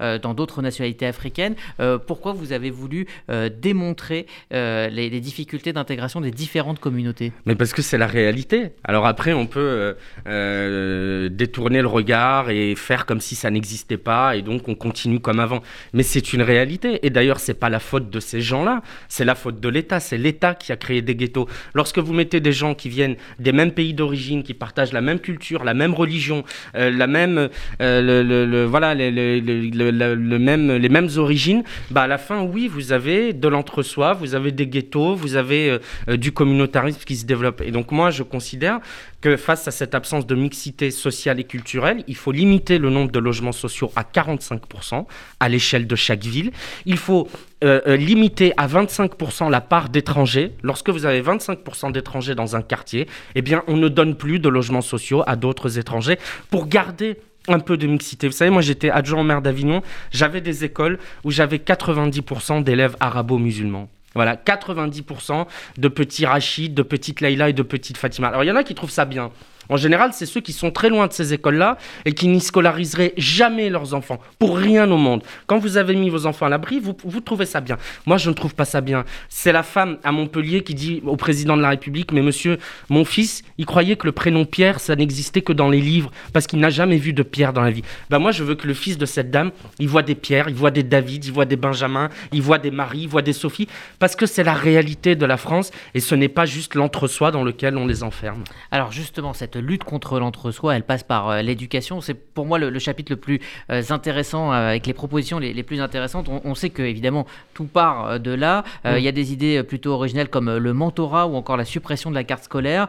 euh, 0.00 0.18
dans 0.18 0.34
d'autres 0.34 0.62
nationalités 0.62 1.06
africaines. 1.06 1.54
Euh, 1.80 1.98
pourquoi 1.98 2.32
vous 2.32 2.52
avez 2.52 2.70
voulu 2.70 3.06
euh, 3.30 3.48
démontrer 3.48 4.26
les, 4.50 5.20
difficultés 5.20 5.72
d'intégration 5.72 6.20
des 6.20 6.30
différentes 6.30 6.78
communautés? 6.78 7.32
Mais 7.44 7.54
parce 7.54 7.72
que 7.72 7.82
c'est 7.82 7.98
la 7.98 8.06
réalité. 8.06 8.70
Alors 8.84 9.06
après, 9.06 9.32
on 9.32 9.46
peut 9.46 9.96
détourner 10.24 11.82
le 11.82 11.88
regard 11.88 12.50
et 12.50 12.74
faire 12.74 13.06
comme 13.06 13.20
si 13.20 13.34
ça 13.34 13.50
n'existait 13.50 13.96
pas, 13.96 14.36
et 14.36 14.42
donc 14.42 14.68
on 14.68 14.74
continue 14.74 15.20
comme 15.20 15.40
avant. 15.40 15.62
Mais 15.92 16.02
c'est 16.02 16.32
une 16.32 16.42
réalité. 16.42 17.04
Et 17.04 17.10
d'ailleurs, 17.10 17.40
c'est 17.40 17.54
pas 17.54 17.68
la 17.68 17.80
faute 17.80 18.10
de 18.10 18.20
ces 18.20 18.40
gens-là, 18.40 18.82
c'est 19.08 19.24
la 19.24 19.34
faute 19.34 19.60
de 19.60 19.68
l'État. 19.68 20.00
C'est 20.00 20.18
l'État 20.18 20.54
qui 20.54 20.72
a 20.72 20.76
créé 20.76 21.02
des 21.02 21.14
ghettos. 21.14 21.48
Lorsque 21.74 21.98
vous 21.98 22.12
mettez 22.12 22.40
des 22.40 22.52
gens 22.52 22.74
qui 22.74 22.88
viennent 22.88 23.16
des 23.38 23.52
mêmes 23.52 23.72
pays 23.72 23.94
d'origine, 23.94 24.42
qui 24.42 24.54
partagent 24.54 24.92
la 24.92 25.00
même 25.00 25.18
culture, 25.18 25.64
la 25.64 25.74
même 25.74 25.94
religion, 25.94 26.44
la 26.74 27.06
même, 27.06 27.48
voilà, 27.78 28.94
le, 29.40 30.38
même, 30.38 30.72
les 30.72 30.88
mêmes 30.88 31.08
origines, 31.16 31.62
bah 31.90 32.02
à 32.02 32.06
la 32.06 32.18
fin, 32.18 32.42
oui, 32.42 32.68
vous 32.68 32.92
avez 32.92 33.32
de 33.32 33.48
l'entre-soi, 33.48 34.12
vous 34.14 34.34
avez 34.34 34.52
des 34.52 34.66
ghettos, 34.66 35.14
vous 35.14 35.36
avez 35.36 35.70
euh, 35.70 35.78
euh, 36.08 36.16
du 36.16 36.32
communautarisme 36.32 37.00
qui 37.04 37.16
se 37.16 37.26
développe. 37.26 37.60
Et 37.60 37.70
donc 37.70 37.92
moi, 37.92 38.10
je 38.10 38.22
considère 38.22 38.80
que 39.20 39.36
face 39.36 39.68
à 39.68 39.70
cette 39.70 39.94
absence 39.94 40.26
de 40.26 40.34
mixité 40.34 40.90
sociale 40.90 41.40
et 41.40 41.44
culturelle, 41.44 42.04
il 42.06 42.16
faut 42.16 42.32
limiter 42.32 42.78
le 42.78 42.90
nombre 42.90 43.10
de 43.10 43.18
logements 43.18 43.52
sociaux 43.52 43.92
à 43.96 44.02
45% 44.02 45.06
à 45.40 45.48
l'échelle 45.48 45.86
de 45.86 45.96
chaque 45.96 46.24
ville. 46.24 46.52
Il 46.86 46.96
faut 46.96 47.28
euh, 47.62 47.96
limiter 47.96 48.54
à 48.56 48.66
25% 48.66 49.50
la 49.50 49.60
part 49.60 49.90
d'étrangers. 49.90 50.52
Lorsque 50.62 50.88
vous 50.88 51.04
avez 51.04 51.20
25% 51.20 51.92
d'étrangers 51.92 52.34
dans 52.34 52.56
un 52.56 52.62
quartier, 52.62 53.06
eh 53.34 53.42
bien, 53.42 53.62
on 53.66 53.76
ne 53.76 53.88
donne 53.88 54.14
plus 54.14 54.38
de 54.38 54.48
logements 54.48 54.80
sociaux 54.80 55.22
à 55.26 55.36
d'autres 55.36 55.78
étrangers 55.78 56.18
pour 56.50 56.66
garder 56.66 57.18
un 57.48 57.60
peu 57.60 57.76
de 57.76 57.86
mixité. 57.86 58.26
Vous 58.26 58.32
savez, 58.32 58.50
moi 58.50 58.62
j'étais 58.62 58.90
adjoint 58.90 59.20
au 59.20 59.24
maire 59.24 59.42
d'Avignon, 59.42 59.82
j'avais 60.10 60.40
des 60.40 60.64
écoles 60.64 60.98
où 61.24 61.30
j'avais 61.30 61.58
90% 61.58 62.62
d'élèves 62.62 62.96
arabo-musulmans. 63.00 63.88
Voilà, 64.14 64.34
90% 64.34 65.46
de 65.78 65.88
petits 65.88 66.26
Rachid, 66.26 66.74
de 66.74 66.82
petites 66.82 67.20
Leïla 67.20 67.50
et 67.50 67.52
de 67.52 67.62
petites 67.62 67.96
Fatima. 67.96 68.28
Alors 68.28 68.42
il 68.42 68.48
y 68.48 68.50
en 68.50 68.56
a 68.56 68.64
qui 68.64 68.74
trouvent 68.74 68.90
ça 68.90 69.04
bien. 69.04 69.30
En 69.70 69.76
général, 69.76 70.10
c'est 70.12 70.26
ceux 70.26 70.40
qui 70.40 70.52
sont 70.52 70.70
très 70.70 70.88
loin 70.88 71.06
de 71.06 71.12
ces 71.12 71.32
écoles-là 71.32 71.78
et 72.04 72.12
qui 72.12 72.28
n'y 72.28 72.40
scolariseraient 72.40 73.14
jamais 73.16 73.70
leurs 73.70 73.94
enfants, 73.94 74.18
pour 74.38 74.58
rien 74.58 74.90
au 74.90 74.96
monde. 74.96 75.22
Quand 75.46 75.58
vous 75.58 75.76
avez 75.76 75.94
mis 75.94 76.10
vos 76.10 76.26
enfants 76.26 76.46
à 76.46 76.48
l'abri, 76.48 76.80
vous, 76.80 76.96
vous 77.04 77.20
trouvez 77.20 77.46
ça 77.46 77.60
bien. 77.60 77.78
Moi, 78.04 78.18
je 78.18 78.28
ne 78.28 78.34
trouve 78.34 78.54
pas 78.54 78.64
ça 78.64 78.80
bien. 78.80 79.04
C'est 79.28 79.52
la 79.52 79.62
femme 79.62 79.98
à 80.02 80.12
Montpellier 80.12 80.62
qui 80.62 80.74
dit 80.74 81.02
au 81.06 81.16
président 81.16 81.56
de 81.56 81.62
la 81.62 81.70
République, 81.70 82.12
mais 82.12 82.22
monsieur, 82.22 82.58
mon 82.88 83.04
fils, 83.04 83.42
il 83.58 83.66
croyait 83.66 83.96
que 83.96 84.06
le 84.06 84.12
prénom 84.12 84.44
Pierre, 84.44 84.80
ça 84.80 84.96
n'existait 84.96 85.42
que 85.42 85.52
dans 85.52 85.70
les 85.70 85.80
livres, 85.80 86.10
parce 86.32 86.46
qu'il 86.46 86.58
n'a 86.58 86.70
jamais 86.70 86.96
vu 86.96 87.12
de 87.12 87.22
Pierre 87.22 87.52
dans 87.52 87.62
la 87.62 87.70
vie. 87.70 87.82
Ben 88.10 88.18
moi, 88.18 88.32
je 88.32 88.42
veux 88.42 88.56
que 88.56 88.66
le 88.66 88.74
fils 88.74 88.98
de 88.98 89.06
cette 89.06 89.30
dame, 89.30 89.52
il 89.78 89.88
voit 89.88 90.02
des 90.02 90.16
Pierre, 90.16 90.48
il 90.48 90.54
voit 90.54 90.70
des 90.70 90.82
David, 90.82 91.24
il 91.24 91.32
voit 91.32 91.44
des 91.44 91.56
Benjamin, 91.56 92.08
il 92.32 92.42
voit 92.42 92.58
des 92.58 92.72
Marie, 92.72 93.02
il 93.02 93.08
voit 93.08 93.22
des 93.22 93.32
Sophie, 93.32 93.68
parce 94.00 94.16
que 94.16 94.26
c'est 94.26 94.44
la 94.44 94.54
réalité 94.54 95.14
de 95.14 95.26
la 95.26 95.36
France 95.36 95.70
et 95.94 96.00
ce 96.00 96.14
n'est 96.14 96.28
pas 96.28 96.46
juste 96.46 96.74
l'entre-soi 96.74 97.30
dans 97.30 97.44
lequel 97.44 97.76
on 97.76 97.86
les 97.86 98.02
enferme. 98.02 98.42
Alors 98.70 98.90
justement, 98.90 99.32
cette 99.32 99.59
lutte 99.60 99.84
contre 99.84 100.18
l'entre-soi, 100.18 100.76
elle 100.76 100.82
passe 100.82 101.02
par 101.02 101.30
euh, 101.30 101.42
l'éducation. 101.42 102.00
C'est 102.00 102.14
pour 102.14 102.46
moi 102.46 102.58
le, 102.58 102.78
chapitre 102.78 103.12
le 103.12 103.16
plus 103.16 103.40
euh, 103.70 103.82
intéressant, 103.90 104.52
euh, 104.52 104.70
avec 104.70 104.86
les 104.86 104.94
propositions 104.94 105.38
les, 105.38 105.62
plus 105.62 105.80
intéressantes. 105.80 106.28
On, 106.28 106.54
sait 106.54 106.70
que 106.70 106.82
évidemment 106.82 107.26
tout 107.54 107.64
part 107.64 108.18
de 108.18 108.30
là. 108.32 108.64
Il 108.84 109.00
y 109.00 109.08
a 109.08 109.12
des 109.12 109.32
idées 109.32 109.62
plutôt 109.62 109.92
originelles 109.92 110.28
comme 110.28 110.56
le 110.56 110.72
mentorat 110.72 111.26
ou 111.26 111.36
encore 111.36 111.56
la 111.56 111.64
suppression 111.64 112.10
de 112.10 112.14
la 112.14 112.24
carte 112.24 112.44
scolaire, 112.44 112.88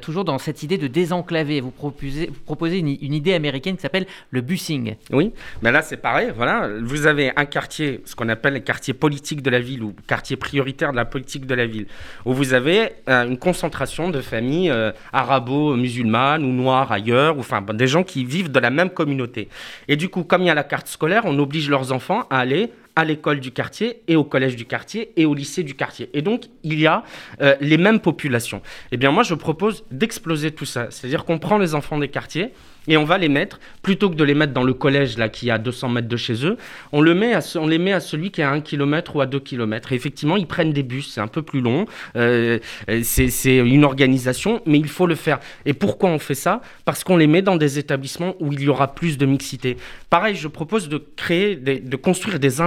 toujours 0.00 0.24
dans 0.24 0.38
cette 0.38 0.62
idée 0.62 0.78
de 0.78 0.86
désenclaver. 0.86 1.60
Vous 1.60 1.70
proposez, 1.70 2.28
vous 2.28 2.40
proposez 2.44 2.78
une, 2.78 2.88
idée 2.88 3.34
américaine 3.34 3.76
qui 3.76 3.82
s'appelle 3.82 4.06
le 4.30 4.40
busing. 4.40 4.94
Oui, 5.10 5.32
mais 5.62 5.72
là 5.72 5.82
c'est 5.82 5.96
pareil. 5.96 6.32
Voilà, 6.34 6.68
vous 6.80 7.06
avez 7.06 7.32
un 7.36 7.44
quartier, 7.44 8.00
ce 8.04 8.14
qu'on 8.14 8.28
appelle 8.28 8.54
le 8.54 8.60
quartier 8.60 8.94
politique 8.94 9.42
de 9.42 9.50
la 9.50 9.60
ville 9.60 9.82
ou 9.82 9.94
quartier 10.06 10.36
prioritaire 10.36 10.92
de 10.92 10.96
la 10.96 11.04
politique 11.04 11.46
de 11.46 11.54
la 11.54 11.66
ville, 11.66 11.86
où 12.24 12.32
vous 12.32 12.54
avez 12.54 12.92
une 13.06 13.38
concentration 13.38 14.08
de 14.10 14.20
familles 14.20 14.72
arabo-musulmanes 15.12 16.01
ou 16.04 16.52
noirs 16.52 16.92
ailleurs, 16.92 17.36
ou 17.36 17.40
enfin 17.40 17.62
des 17.62 17.86
gens 17.86 18.02
qui 18.02 18.24
vivent 18.24 18.50
de 18.50 18.60
la 18.60 18.70
même 18.70 18.90
communauté. 18.90 19.48
Et 19.88 19.96
du 19.96 20.08
coup, 20.08 20.24
comme 20.24 20.42
il 20.42 20.46
y 20.46 20.50
a 20.50 20.54
la 20.54 20.64
carte 20.64 20.88
scolaire, 20.88 21.22
on 21.24 21.38
oblige 21.38 21.68
leurs 21.68 21.92
enfants 21.92 22.26
à 22.30 22.38
aller 22.38 22.70
à 22.96 23.04
l'école 23.04 23.40
du 23.40 23.52
quartier 23.52 24.02
et 24.08 24.16
au 24.16 24.24
collège 24.24 24.56
du 24.56 24.64
quartier 24.64 25.12
et 25.16 25.24
au 25.24 25.34
lycée 25.34 25.62
du 25.62 25.74
quartier. 25.74 26.10
Et 26.14 26.22
donc, 26.22 26.44
il 26.62 26.78
y 26.78 26.86
a 26.86 27.02
euh, 27.40 27.54
les 27.60 27.78
mêmes 27.78 28.00
populations. 28.00 28.62
Eh 28.90 28.96
bien, 28.96 29.10
moi, 29.10 29.22
je 29.22 29.34
propose 29.34 29.84
d'exploser 29.90 30.50
tout 30.50 30.66
ça. 30.66 30.88
C'est-à-dire 30.90 31.24
qu'on 31.24 31.38
prend 31.38 31.58
les 31.58 31.74
enfants 31.74 31.98
des 31.98 32.08
quartiers, 32.08 32.52
et 32.88 32.96
on 32.96 33.04
va 33.04 33.18
les 33.18 33.28
mettre, 33.28 33.60
plutôt 33.82 34.10
que 34.10 34.16
de 34.16 34.24
les 34.24 34.34
mettre 34.34 34.52
dans 34.52 34.64
le 34.64 34.74
collège 34.74 35.16
là 35.16 35.28
qui 35.28 35.48
est 35.48 35.52
à 35.52 35.58
200 35.58 35.88
mètres 35.88 36.08
de 36.08 36.16
chez 36.16 36.44
eux, 36.44 36.56
on, 36.92 37.00
le 37.00 37.14
met 37.14 37.34
on 37.56 37.66
les 37.66 37.78
met 37.78 37.92
à 37.92 38.00
celui 38.00 38.30
qui 38.30 38.40
est 38.40 38.44
à 38.44 38.50
1 38.50 38.60
km 38.60 39.16
ou 39.16 39.20
à 39.20 39.26
2 39.26 39.38
km. 39.40 39.92
Et 39.92 39.94
effectivement, 39.94 40.36
ils 40.36 40.46
prennent 40.46 40.72
des 40.72 40.82
bus, 40.82 41.12
c'est 41.12 41.20
un 41.20 41.28
peu 41.28 41.42
plus 41.42 41.60
long, 41.60 41.86
euh, 42.16 42.58
c'est 43.02 43.56
une 43.56 43.84
organisation, 43.84 44.62
mais 44.66 44.78
il 44.78 44.88
faut 44.88 45.06
le 45.06 45.14
faire. 45.14 45.38
Et 45.64 45.74
pourquoi 45.74 46.10
on 46.10 46.18
fait 46.18 46.34
ça? 46.34 46.60
Parce 46.84 47.04
qu'on 47.04 47.16
les 47.16 47.26
met 47.26 47.42
dans 47.42 47.56
des 47.56 47.78
établissements 47.78 48.34
où 48.40 48.52
il 48.52 48.62
y 48.62 48.68
aura 48.68 48.94
plus 48.94 49.16
de 49.16 49.26
mixité. 49.26 49.76
Pareil, 50.10 50.34
je 50.34 50.48
propose 50.48 50.88
de 50.88 51.02
créer, 51.16 51.56
de 51.56 51.96
construire 51.96 52.40
des 52.40 52.60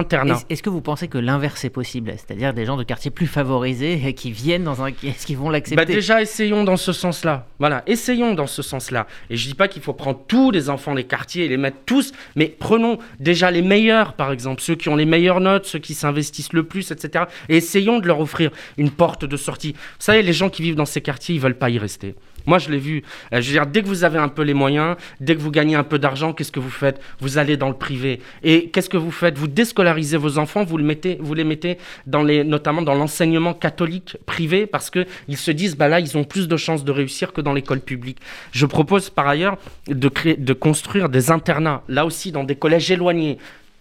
Est-ce 0.48 0.62
que 0.62 0.70
vous 0.70 0.80
pensez 0.80 1.08
que 1.08 1.18
l'inverse 1.18 1.64
est 1.64 1.70
possible? 1.70 2.12
C'est-à-dire 2.16 2.54
des 2.54 2.64
gens 2.64 2.76
de 2.76 2.82
quartiers 2.82 3.10
plus 3.10 3.26
favorisés 3.26 4.14
qui 4.14 4.32
viennent 4.32 4.64
dans 4.64 4.82
un... 4.82 4.88
Est-ce 4.88 5.26
qu'ils 5.26 5.36
vont 5.36 5.50
l'accepter? 5.50 5.76
Bah 5.76 5.84
Déjà, 5.84 6.22
essayons 6.22 6.64
dans 6.64 6.76
ce 6.76 6.92
sens-là. 6.92 7.46
Voilà, 7.58 7.82
essayons 7.86 8.34
dans 8.34 8.46
ce 8.46 8.62
sens-là. 8.62 9.06
Et 9.30 9.36
je 9.36 9.46
dis 9.48 9.54
pas 9.54 9.68
qu'il 9.68 9.82
faut 9.82 9.92
prendre 9.92 10.20
tous 10.26 10.50
les 10.50 10.70
enfants 10.70 10.94
des 10.94 11.04
quartiers 11.04 11.44
et 11.44 11.48
les 11.48 11.56
mettre 11.56 11.78
tous, 11.86 12.12
mais 12.34 12.46
prenons 12.46 12.98
déjà 13.20 13.50
les 13.50 13.62
meilleurs, 13.62 14.14
par 14.14 14.32
exemple, 14.32 14.60
ceux 14.62 14.74
qui 14.74 14.88
ont 14.88 14.96
les 14.96 15.06
meilleures 15.06 15.40
notes, 15.40 15.66
ceux 15.66 15.78
qui 15.78 15.94
s'investissent 15.94 16.52
le 16.52 16.64
plus, 16.64 16.90
etc. 16.90 17.24
Et 17.48 17.56
essayons 17.56 17.98
de 17.98 18.06
leur 18.06 18.20
offrir 18.20 18.50
une 18.76 18.90
porte 18.90 19.24
de 19.24 19.36
sortie. 19.36 19.72
Vous 19.72 19.78
savez, 19.98 20.22
les 20.22 20.32
gens 20.32 20.50
qui 20.50 20.62
vivent 20.62 20.74
dans 20.76 20.86
ces 20.86 21.00
quartiers, 21.00 21.34
ils 21.34 21.40
veulent 21.40 21.58
pas 21.58 21.70
y 21.70 21.78
rester. 21.78 22.14
Moi, 22.46 22.58
je 22.58 22.70
l'ai 22.70 22.78
vu. 22.78 23.02
je 23.32 23.36
veux 23.36 23.42
dire, 23.42 23.66
dès 23.66 23.82
que 23.82 23.86
vous 23.86 24.04
avez 24.04 24.18
un 24.18 24.28
peu 24.28 24.42
les 24.42 24.54
moyens, 24.54 24.96
dès 25.20 25.34
que 25.34 25.40
vous 25.40 25.50
gagnez 25.50 25.74
un 25.74 25.84
peu 25.84 25.98
d'argent, 25.98 26.32
qu'est-ce 26.32 26.52
que 26.52 26.60
vous 26.60 26.70
faites? 26.70 27.00
Vous 27.20 27.38
allez 27.38 27.56
dans 27.56 27.68
le 27.68 27.74
privé. 27.74 28.20
Et 28.42 28.70
qu'est-ce 28.70 28.88
que 28.88 28.96
vous 28.96 29.10
faites? 29.10 29.36
Vous 29.36 29.48
déscolarisez 29.48 30.16
vos 30.16 30.38
enfants, 30.38 30.64
vous, 30.64 30.78
le 30.78 30.84
mettez, 30.84 31.18
vous 31.20 31.34
les 31.34 31.44
mettez 31.44 31.78
notamment 32.06 32.82
dans 32.82 32.94
l'enseignement 32.94 33.54
catholique 33.54 34.16
privé 34.26 34.66
parce 34.66 34.90
qu'ils 34.90 35.36
se 35.36 35.50
disent, 35.50 35.76
bah 35.76 35.88
là, 35.88 36.00
ils 36.00 36.16
ont 36.16 36.24
plus 36.24 36.48
de 36.48 36.56
chances 36.56 36.84
de 36.84 36.92
réussir 36.92 37.32
que 37.32 37.40
dans 37.40 37.52
l'école 37.52 37.80
publique. 37.80 38.18
Je 38.52 38.66
propose 38.66 39.10
par 39.10 39.26
ailleurs 39.26 39.58
de, 39.88 40.08
créer, 40.08 40.36
de 40.36 40.52
construire 40.52 41.08
des 41.08 41.30
internats, 41.30 41.82
là 41.88 42.06
aussi 42.06 42.32
dans 42.32 42.44
des 42.44 42.56
collèges 42.56 42.90
éloignés, 42.90 43.38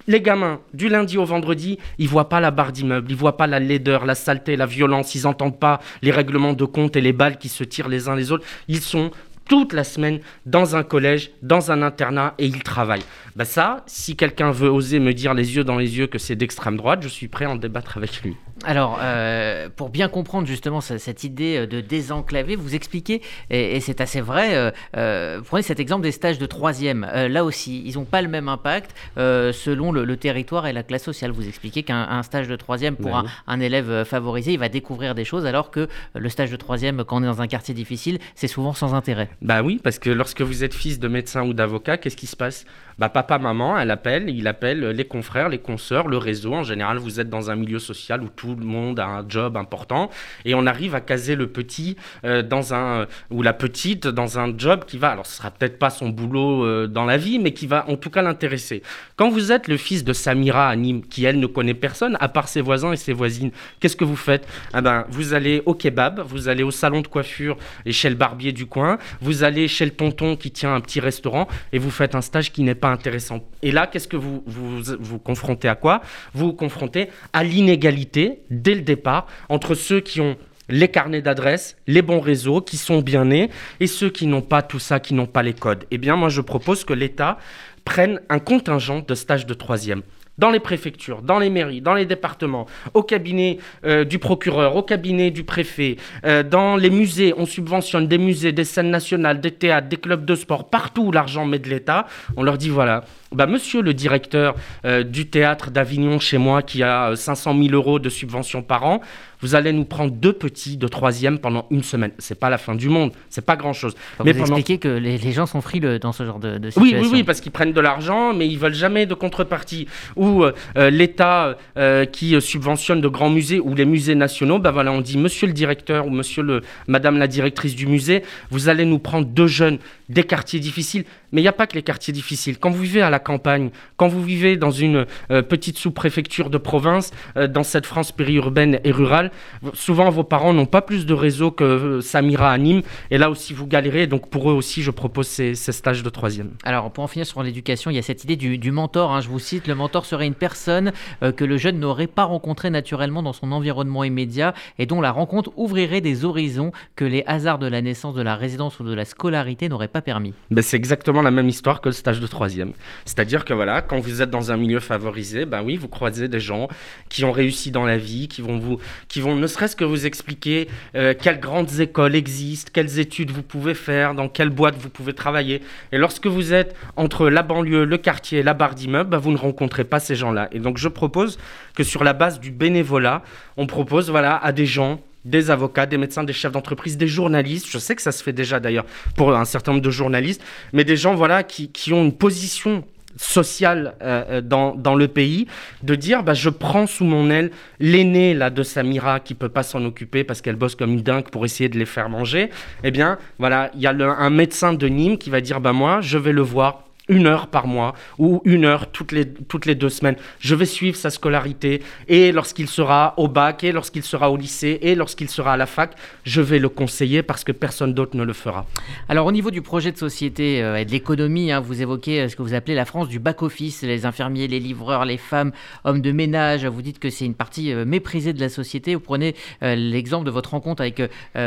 les 0.07 0.21
gamins, 0.21 0.59
du 0.73 0.89
lundi 0.89 1.17
au 1.17 1.25
vendredi, 1.25 1.79
ils 1.97 2.07
voient 2.07 2.29
pas 2.29 2.39
la 2.39 2.51
barre 2.51 2.71
d'immeuble, 2.71 3.11
ils 3.11 3.17
voient 3.17 3.37
pas 3.37 3.47
la 3.47 3.59
laideur, 3.59 4.05
la 4.05 4.15
saleté, 4.15 4.55
la 4.55 4.65
violence, 4.65 5.15
ils 5.15 5.23
n'entendent 5.23 5.59
pas 5.59 5.79
les 6.01 6.11
règlements 6.11 6.53
de 6.53 6.65
compte 6.65 6.95
et 6.95 7.01
les 7.01 7.13
balles 7.13 7.37
qui 7.37 7.49
se 7.49 7.63
tirent 7.63 7.89
les 7.89 8.07
uns 8.07 8.15
les 8.15 8.31
autres. 8.31 8.45
Ils 8.67 8.81
sont 8.81 9.11
toute 9.47 9.73
la 9.73 9.83
semaine 9.83 10.19
dans 10.45 10.75
un 10.75 10.83
collège, 10.83 11.31
dans 11.41 11.71
un 11.71 11.81
internat 11.81 12.33
et 12.37 12.45
ils 12.45 12.63
travaillent. 12.63 13.03
Bah 13.35 13.43
ça, 13.43 13.83
si 13.85 14.15
quelqu'un 14.15 14.51
veut 14.51 14.69
oser 14.69 14.99
me 14.99 15.13
dire 15.13 15.33
les 15.33 15.57
yeux 15.57 15.65
dans 15.65 15.75
les 15.75 15.97
yeux 15.97 16.07
que 16.07 16.17
c'est 16.17 16.37
d'extrême 16.37 16.77
droite, 16.77 16.99
je 17.03 17.09
suis 17.09 17.27
prêt 17.27 17.43
à 17.43 17.49
en 17.49 17.57
débattre 17.57 17.97
avec 17.97 18.21
lui. 18.21 18.37
Alors, 18.63 18.99
euh, 19.01 19.67
pour 19.75 19.89
bien 19.89 20.07
comprendre 20.07 20.47
justement 20.47 20.79
cette 20.79 21.25
idée 21.25 21.57
euh, 21.57 21.67
de 21.67 21.81
désenclaver, 21.81 22.55
vous 22.55 22.73
expliquez, 22.73 23.21
et, 23.49 23.81
c'est 23.81 23.99
assez 23.99 24.21
vrai, 24.21 24.73
euh, 24.95 25.41
prenez 25.45 25.63
cet 25.63 25.81
exemple 25.81 26.03
des 26.03 26.13
stages 26.13 26.39
de 26.39 26.45
troisième. 26.45 27.05
là 27.13 27.43
aussi, 27.43 27.83
ils 27.85 27.95
n'ont 27.95 28.05
pas 28.05 28.21
le 28.21 28.29
même 28.29 28.47
impact 28.47 28.95
selon 29.17 29.91
le, 29.91 30.15
territoire 30.15 30.65
et 30.65 30.71
la 30.71 30.83
classe 30.83 31.03
sociale. 31.03 31.31
Vous 31.31 31.47
expliquez 31.47 31.83
qu'un 31.83 32.23
stage 32.23 32.47
de 32.47 32.55
troisième 32.55 32.95
pour 32.95 33.11
ben 33.11 33.25
un, 33.47 33.59
élève 33.59 34.05
favorisé, 34.05 34.53
il 34.53 34.59
va 34.59 34.69
découvrir 34.69 35.13
des 35.13 35.25
choses, 35.25 35.45
alors 35.45 35.71
que 35.71 35.89
le 36.15 36.29
stage 36.29 36.51
de 36.51 36.55
troisième, 36.55 37.03
quand 37.03 37.17
on 37.17 37.23
est 37.23 37.27
dans 37.27 37.41
un 37.41 37.47
quartier 37.47 37.73
difficile, 37.73 38.19
c'est 38.35 38.47
souvent 38.47 38.73
sans 38.73 38.93
intérêt. 38.93 39.29
Bah 39.41 39.61
oui, 39.61 39.81
parce 39.83 39.99
que 39.99 40.09
lorsque 40.09 40.41
vous 40.41 40.63
êtes 40.63 40.73
fils 40.73 40.99
de 40.99 41.09
médecin 41.09 41.43
ou 41.43 41.53
d'avocat, 41.53 41.97
qu'est-ce 41.97 42.17
qui 42.17 42.27
se 42.27 42.37
passe? 42.37 42.65
Bah, 42.97 43.09
papa, 43.09 43.37
maman, 43.37 43.77
elle 43.77 43.91
appelle, 43.91 44.29
il 44.29 44.47
appelle 44.47 44.89
les 44.89 45.05
confrères, 45.05 45.49
les 45.49 45.57
consoeurs, 45.57 46.07
le 46.07 46.17
réseau. 46.17 46.53
En 46.53 46.63
général, 46.63 46.97
vous 46.97 47.19
êtes 47.19 47.29
dans 47.29 47.51
un 47.51 47.55
milieu 47.55 47.79
social 47.79 48.23
où 48.23 48.29
tout 48.29 48.55
le 48.55 48.65
monde 48.65 48.99
a 48.99 49.05
un 49.05 49.27
job 49.27 49.57
important 49.57 50.09
et 50.45 50.55
on 50.55 50.65
arrive 50.65 50.95
à 50.95 51.01
caser 51.01 51.35
le 51.35 51.47
petit 51.47 51.97
euh, 52.23 52.41
dans 52.41 52.73
un 52.73 53.05
ou 53.29 53.41
la 53.41 53.53
petite 53.53 54.07
dans 54.07 54.39
un 54.39 54.57
job 54.57 54.85
qui 54.85 54.97
va. 54.97 55.09
Alors, 55.09 55.25
ce 55.25 55.37
sera 55.37 55.51
peut-être 55.51 55.77
pas 55.77 55.89
son 55.89 56.09
boulot 56.09 56.65
euh, 56.65 56.87
dans 56.87 57.05
la 57.05 57.17
vie, 57.17 57.39
mais 57.39 57.51
qui 57.51 57.67
va 57.67 57.89
en 57.89 57.97
tout 57.97 58.09
cas 58.09 58.21
l'intéresser. 58.21 58.81
Quand 59.15 59.29
vous 59.29 59.51
êtes 59.51 59.67
le 59.67 59.77
fils 59.77 60.03
de 60.03 60.13
Samira 60.13 60.69
à 60.69 60.75
Nîmes, 60.75 61.05
qui 61.05 61.25
elle 61.25 61.39
ne 61.39 61.47
connaît 61.47 61.73
personne 61.73 62.17
à 62.19 62.29
part 62.29 62.47
ses 62.47 62.61
voisins 62.61 62.93
et 62.93 62.97
ses 62.97 63.13
voisines, 63.13 63.51
qu'est-ce 63.79 63.95
que 63.95 64.05
vous 64.05 64.15
faites? 64.15 64.47
Ah 64.73 64.81
ben, 64.81 65.05
vous 65.09 65.33
allez 65.33 65.61
au 65.65 65.73
kebab, 65.73 66.21
vous 66.25 66.47
allez 66.47 66.63
au 66.63 66.71
salon 66.71 67.01
de 67.01 67.07
coiffure 67.07 67.57
et 67.85 67.91
chez 67.91 68.09
le 68.09 68.15
barbier 68.15 68.51
du 68.51 68.65
coin, 68.65 68.97
vous 69.21 69.43
allez 69.43 69.67
chez 69.67 69.85
le 69.85 69.91
tonton 69.91 70.35
qui 70.35 70.51
tient 70.51 70.73
un 70.73 70.81
petit 70.81 70.99
restaurant 70.99 71.47
et 71.73 71.77
vous 71.77 71.91
faites 71.91 72.15
un 72.15 72.21
stage 72.21 72.51
qui 72.51 72.63
n'est 72.63 72.75
pas 72.75 72.84
intéressant. 72.91 73.41
Et 73.61 73.71
là, 73.71 73.87
qu'est-ce 73.87 74.07
que 74.07 74.17
vous, 74.17 74.43
vous 74.45 75.19
confrontez 75.19 75.67
à 75.67 75.75
quoi? 75.75 76.01
Vous 76.33 76.47
vous 76.47 76.53
confrontez 76.53 77.09
à 77.33 77.43
l'inégalité 77.43 78.39
dès 78.49 78.75
le 78.75 78.81
départ 78.81 79.27
entre 79.49 79.75
ceux 79.75 79.99
qui 79.99 80.21
ont 80.21 80.35
les 80.69 80.87
carnets 80.87 81.21
d'adresses, 81.21 81.77
les 81.87 82.01
bons 82.01 82.19
réseaux, 82.19 82.61
qui 82.61 82.77
sont 82.77 83.01
bien 83.01 83.25
nés, 83.25 83.49
et 83.79 83.87
ceux 83.87 84.09
qui 84.09 84.25
n'ont 84.27 84.41
pas 84.41 84.61
tout 84.61 84.79
ça, 84.79 84.99
qui 84.99 85.13
n'ont 85.13 85.27
pas 85.27 85.43
les 85.43 85.53
codes. 85.53 85.85
Eh 85.91 85.97
bien, 85.97 86.15
moi, 86.15 86.29
je 86.29 86.41
propose 86.41 86.83
que 86.83 86.93
l'État 86.93 87.37
prenne 87.83 88.19
un 88.29 88.39
contingent 88.39 89.01
de 89.07 89.15
stages 89.15 89.45
de 89.45 89.53
troisième 89.53 90.01
dans 90.37 90.49
les 90.49 90.59
préfectures, 90.59 91.21
dans 91.21 91.39
les 91.39 91.49
mairies, 91.49 91.81
dans 91.81 91.93
les 91.93 92.05
départements, 92.05 92.65
au 92.93 93.03
cabinet 93.03 93.57
euh, 93.85 94.03
du 94.03 94.19
procureur, 94.19 94.75
au 94.75 94.83
cabinet 94.83 95.31
du 95.31 95.43
préfet, 95.43 95.97
euh, 96.25 96.43
dans 96.43 96.75
les 96.75 96.89
musées, 96.89 97.33
on 97.37 97.45
subventionne 97.45 98.07
des 98.07 98.17
musées, 98.17 98.51
des 98.51 98.65
scènes 98.65 98.89
nationales, 98.89 99.39
des 99.39 99.51
théâtres, 99.51 99.87
des 99.87 99.97
clubs 99.97 100.25
de 100.25 100.35
sport, 100.35 100.69
partout 100.69 101.03
où 101.03 101.11
l'argent 101.11 101.45
met 101.45 101.59
de 101.59 101.69
l'État, 101.69 102.07
on 102.35 102.43
leur 102.43 102.57
dit 102.57 102.69
voilà, 102.69 103.03
bah, 103.31 103.47
monsieur 103.47 103.81
le 103.81 103.93
directeur 103.93 104.55
euh, 104.85 105.03
du 105.03 105.27
théâtre 105.27 105.71
d'Avignon 105.71 106.19
chez 106.19 106.37
moi 106.37 106.61
qui 106.61 106.83
a 106.83 107.15
500 107.15 107.55
000 107.57 107.73
euros 107.73 107.99
de 107.99 108.09
subvention 108.09 108.61
par 108.61 108.85
an, 108.85 109.01
vous 109.45 109.53
allez 109.53 109.71
nous 109.73 109.85
prendre 109.85 110.11
deux 110.11 110.33
petits 110.33 110.75
de 110.75 110.87
troisième 110.87 111.37
pendant 111.37 111.67
une 111.69 111.83
semaine. 111.83 112.09
C'est 112.17 112.39
pas 112.39 112.49
la 112.49 112.57
fin 112.57 112.73
du 112.73 112.89
monde, 112.89 113.11
c'est 113.29 113.45
pas 113.45 113.55
grand 113.55 113.73
chose. 113.73 113.93
mais 114.23 114.31
vous 114.31 114.39
pendant... 114.41 114.55
expliquez 114.55 114.79
que 114.79 114.87
les, 114.87 115.31
gens 115.31 115.45
sont 115.45 115.61
frileux 115.61 115.99
dans 115.99 116.11
ce 116.11 116.25
genre 116.25 116.39
de, 116.39 116.55
situation. 116.55 116.81
Oui, 116.81 116.95
oui, 116.99 117.09
oui, 117.11 117.23
parce 117.23 117.41
qu'ils 117.41 117.51
prennent 117.51 117.71
de 117.71 117.79
l'argent, 117.79 118.33
mais 118.33 118.47
ils 118.47 118.57
veulent 118.57 118.73
jamais 118.73 119.05
de 119.05 119.13
contrepartie. 119.13 119.87
Ou 120.15 120.43
euh, 120.43 120.53
euh, 120.77 120.89
l'État 120.89 121.57
euh, 121.77 122.05
qui 122.05 122.41
subventionne 122.41 123.01
de 123.01 123.07
grands 123.07 123.29
musées 123.29 123.59
ou 123.59 123.75
les 123.75 123.85
musées 123.85 124.15
nationaux, 124.15 124.57
ben 124.57 124.71
voilà, 124.71 124.91
on 124.91 125.01
dit 125.01 125.19
Monsieur 125.19 125.45
le 125.45 125.53
directeur 125.53 126.07
ou 126.07 126.09
Monsieur 126.09 126.41
le, 126.41 126.61
Madame 126.87 127.19
la 127.19 127.27
directrice 127.27 127.75
du 127.75 127.85
musée, 127.85 128.23
vous 128.49 128.67
allez 128.67 128.85
nous 128.85 128.97
prendre 128.97 129.27
deux 129.27 129.47
jeunes 129.47 129.77
des 130.09 130.23
quartiers 130.23 130.59
difficiles. 130.59 131.05
Mais 131.31 131.41
il 131.41 131.43
n'y 131.43 131.49
a 131.49 131.53
pas 131.53 131.67
que 131.67 131.75
les 131.75 131.83
quartiers 131.83 132.13
difficiles. 132.13 132.57
Quand 132.57 132.71
vous 132.71 132.81
vivez 132.81 133.01
à 133.01 133.11
la 133.11 133.19
campagne, 133.19 133.69
quand 133.97 134.07
vous 134.07 134.23
vivez 134.23 134.55
dans 134.57 134.71
une 134.71 135.05
petite 135.27 135.77
sous-préfecture 135.77 136.49
de 136.49 136.57
province, 136.57 137.11
dans 137.35 137.63
cette 137.63 137.85
France 137.85 138.11
périurbaine 138.11 138.79
et 138.83 138.91
rurale, 138.91 139.31
souvent 139.73 140.09
vos 140.09 140.23
parents 140.23 140.53
n'ont 140.53 140.65
pas 140.65 140.81
plus 140.81 141.05
de 141.05 141.13
réseau 141.13 141.51
que 141.51 141.63
euh, 141.63 142.01
Samira 142.01 142.51
à 142.51 142.57
Nîmes. 142.57 142.81
Et 143.11 143.17
là 143.17 143.29
aussi, 143.29 143.53
vous 143.53 143.67
galérez. 143.67 144.07
Donc 144.07 144.29
pour 144.29 144.49
eux 144.49 144.53
aussi, 144.53 144.81
je 144.81 144.91
propose 144.91 145.27
ces, 145.27 145.55
stages 145.55 146.03
de 146.03 146.09
troisième. 146.09 146.51
Alors 146.63 146.91
pour 146.91 147.03
en 147.03 147.07
finir 147.07 147.25
sur 147.25 147.43
l'éducation, 147.43 147.91
il 147.91 147.95
y 147.95 147.99
a 147.99 148.01
cette 148.01 148.23
idée 148.23 148.35
du, 148.35 148.71
mentor. 148.71 149.11
Hein. 149.11 149.21
je 149.21 149.29
vous 149.29 149.39
cite, 149.39 149.67
le 149.67 149.75
mentor 149.75 150.05
serait 150.05 150.27
une 150.27 150.33
personne 150.33 150.91
euh, 151.23 151.31
que 151.31 151.43
le 151.43 151.57
jeune 151.57 151.79
n'aurait 151.79 152.07
pas 152.07 152.23
rencontrée 152.23 152.69
naturellement 152.69 153.23
dans 153.23 153.33
son 153.33 153.51
environnement 153.51 154.03
immédiat 154.03 154.53
et 154.79 154.85
dont 154.85 155.01
la 155.01 155.11
rencontre 155.11 155.51
ouvrirait 155.55 156.01
des 156.01 156.25
horizons 156.25 156.71
que 156.95 157.05
les 157.05 157.23
hasards 157.27 157.59
de 157.59 157.67
la 157.67 157.81
naissance, 157.81 158.15
de 158.15 158.21
la 158.21 158.35
résidence 158.35 158.79
ou 158.79 158.83
de 158.83 158.93
la 158.93 159.05
scolarité 159.05 159.69
n'auraient 159.69 159.87
pas 159.87 160.01
permis. 160.01 160.33
Ben, 160.51 160.61
c'est 160.61 160.77
exactement 160.77 161.21
la 161.21 161.31
même 161.31 161.49
histoire 161.49 161.81
que 161.81 161.89
le 161.89 161.93
stage 161.93 162.19
de 162.19 162.27
troisième. 162.27 162.73
C'est-à-dire 163.05 163.45
que 163.45 163.53
voilà, 163.53 163.81
quand 163.81 163.99
vous 163.99 164.21
êtes 164.21 164.29
dans 164.29 164.51
un 164.51 164.57
milieu 164.57 164.79
favorisé, 164.79 165.45
ben 165.45 165.61
oui, 165.63 165.77
vous 165.77 165.87
croisez 165.87 166.27
des 166.27 166.39
gens 166.39 166.67
qui 167.09 167.23
ont 167.23 167.31
réussi 167.31 167.71
dans 167.71 167.85
la 167.85 167.97
vie, 167.97 168.27
qui 168.27 168.41
vont 168.41 168.57
vous, 168.57 168.79
qui 169.07 169.14
vont 169.21 169.35
ne 169.35 169.47
serait-ce 169.47 169.75
que 169.75 169.83
vous 169.83 170.05
expliquer 170.05 170.67
euh, 170.95 171.13
quelles 171.19 171.39
grandes 171.39 171.79
écoles 171.79 172.15
existent, 172.15 172.71
quelles 172.73 172.99
études 172.99 173.31
vous 173.31 173.43
pouvez 173.43 173.73
faire, 173.73 174.13
dans 174.13 174.29
quelle 174.29 174.49
boîte 174.49 174.75
vous 174.77 174.89
pouvez 174.89 175.13
travailler. 175.13 175.61
Et 175.91 175.97
lorsque 175.97 176.27
vous 176.27 176.53
êtes 176.53 176.75
entre 176.95 177.29
la 177.29 177.43
banlieue, 177.43 177.85
le 177.85 177.97
quartier, 177.97 178.43
la 178.43 178.53
barre 178.53 178.75
d'immeuble, 178.75 179.09
bah, 179.09 179.17
vous 179.17 179.31
ne 179.31 179.37
rencontrez 179.37 179.83
pas 179.83 179.99
ces 179.99 180.15
gens-là. 180.15 180.49
Et 180.51 180.59
donc 180.59 180.77
je 180.77 180.87
propose 180.87 181.37
que 181.75 181.83
sur 181.83 182.03
la 182.03 182.13
base 182.13 182.39
du 182.39 182.51
bénévolat, 182.51 183.23
on 183.57 183.67
propose 183.67 184.09
voilà, 184.09 184.37
à 184.37 184.51
des 184.51 184.65
gens 184.65 185.01
des 185.25 185.49
avocats, 185.49 185.87
des 185.87 185.97
médecins, 185.97 186.23
des 186.23 186.33
chefs 186.33 186.51
d'entreprise, 186.51 186.97
des 186.97 187.07
journalistes. 187.07 187.67
Je 187.69 187.79
sais 187.79 187.95
que 187.95 188.01
ça 188.01 188.11
se 188.11 188.23
fait 188.23 188.31
déjà 188.31 188.59
d'ailleurs 188.59 188.85
pour 189.15 189.35
un 189.35 189.45
certain 189.45 189.71
nombre 189.71 189.83
de 189.83 189.89
journalistes, 189.89 190.43
mais 190.71 190.83
des 190.83 190.95
gens 190.95 191.15
voilà 191.15 191.43
qui, 191.43 191.71
qui 191.71 191.91
ont 191.93 192.03
une 192.03 192.13
position 192.13 192.85
social 193.17 193.95
euh, 194.01 194.23
euh, 194.29 194.41
dans, 194.41 194.75
dans, 194.75 194.95
le 194.95 195.07
pays, 195.07 195.47
de 195.83 195.95
dire 195.95 196.23
bah, 196.23 196.33
je 196.33 196.49
prends 196.49 196.87
sous 196.87 197.05
mon 197.05 197.29
aile 197.29 197.51
l'aîné 197.79 198.33
là 198.33 198.49
de 198.49 198.63
Samira 198.63 199.19
qui 199.19 199.33
peut 199.33 199.49
pas 199.49 199.63
s'en 199.63 199.83
occuper 199.85 200.23
parce 200.23 200.41
qu'elle 200.41 200.55
bosse 200.55 200.75
comme 200.75 200.93
une 200.93 201.01
dingue 201.01 201.29
pour 201.29 201.45
essayer 201.45 201.69
de 201.69 201.77
les 201.77 201.85
faire 201.85 202.09
manger. 202.09 202.49
Eh 202.83 202.91
bien, 202.91 203.17
voilà, 203.39 203.71
il 203.75 203.81
y 203.81 203.87
a 203.87 203.91
un 203.91 204.29
médecin 204.29 204.73
de 204.73 204.87
Nîmes 204.87 205.17
qui 205.17 205.29
va 205.29 205.41
dire 205.41 205.61
bah 205.61 205.73
moi 205.73 206.01
je 206.01 206.17
vais 206.17 206.33
le 206.33 206.41
voir 206.41 206.84
une 207.07 207.27
heure 207.27 207.47
par 207.47 207.67
mois 207.67 207.93
ou 208.17 208.41
une 208.45 208.65
heure 208.65 208.91
toutes 208.91 209.11
les, 209.11 209.27
toutes 209.27 209.65
les 209.65 209.75
deux 209.75 209.89
semaines. 209.89 210.15
Je 210.39 210.55
vais 210.55 210.65
suivre 210.65 210.97
sa 210.97 211.09
scolarité 211.09 211.81
et 212.07 212.31
lorsqu'il 212.31 212.67
sera 212.67 213.13
au 213.17 213.27
bac 213.27 213.63
et 213.63 213.71
lorsqu'il 213.71 214.03
sera 214.03 214.31
au 214.31 214.37
lycée 214.37 214.79
et 214.81 214.95
lorsqu'il 214.95 215.29
sera 215.29 215.53
à 215.53 215.57
la 215.57 215.65
fac, 215.65 215.95
je 216.23 216.41
vais 216.41 216.59
le 216.59 216.69
conseiller 216.69 217.23
parce 217.23 217.43
que 217.43 217.51
personne 217.51 217.93
d'autre 217.93 218.17
ne 218.17 218.23
le 218.23 218.33
fera. 218.33 218.65
Alors 219.09 219.27
au 219.27 219.31
niveau 219.31 219.51
du 219.51 219.61
projet 219.61 219.91
de 219.91 219.97
société 219.97 220.63
euh, 220.63 220.77
et 220.77 220.85
de 220.85 220.91
l'économie, 220.91 221.51
hein, 221.51 221.59
vous 221.59 221.81
évoquez 221.81 222.21
euh, 222.21 222.29
ce 222.29 222.35
que 222.35 222.41
vous 222.41 222.53
appelez 222.53 222.75
la 222.75 222.85
France 222.85 223.07
du 223.07 223.19
back-office, 223.19 223.83
les 223.83 224.05
infirmiers, 224.05 224.47
les 224.47 224.59
livreurs, 224.59 225.05
les 225.05 225.17
femmes, 225.17 225.51
hommes 225.83 226.01
de 226.01 226.11
ménage. 226.11 226.65
Vous 226.65 226.81
dites 226.81 226.99
que 226.99 227.09
c'est 227.09 227.25
une 227.25 227.35
partie 227.35 227.71
euh, 227.71 227.85
méprisée 227.85 228.33
de 228.33 228.39
la 228.39 228.49
société. 228.49 228.95
Vous 228.95 229.01
prenez 229.01 229.35
l'exemple 229.61 230.25
de 230.25 230.31
votre 230.31 230.51
rencontre 230.51 230.81
avec 230.81 231.01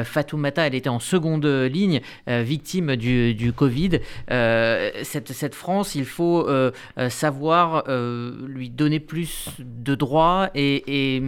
Fatoumata, 0.04 0.66
elle 0.66 0.74
était 0.74 0.88
en 0.88 0.98
seconde 0.98 1.46
ligne, 1.46 2.00
victime 2.26 2.96
du, 2.96 3.34
du 3.34 3.52
Covid. 3.52 4.00
cette, 4.28 5.32
cette 5.32 5.47
France, 5.54 5.94
il 5.94 6.04
faut 6.04 6.46
euh, 6.48 6.70
euh, 6.98 7.08
savoir 7.10 7.84
euh, 7.88 8.32
lui 8.46 8.70
donner 8.70 9.00
plus 9.00 9.48
de 9.58 9.94
droits 9.94 10.50
et, 10.54 11.22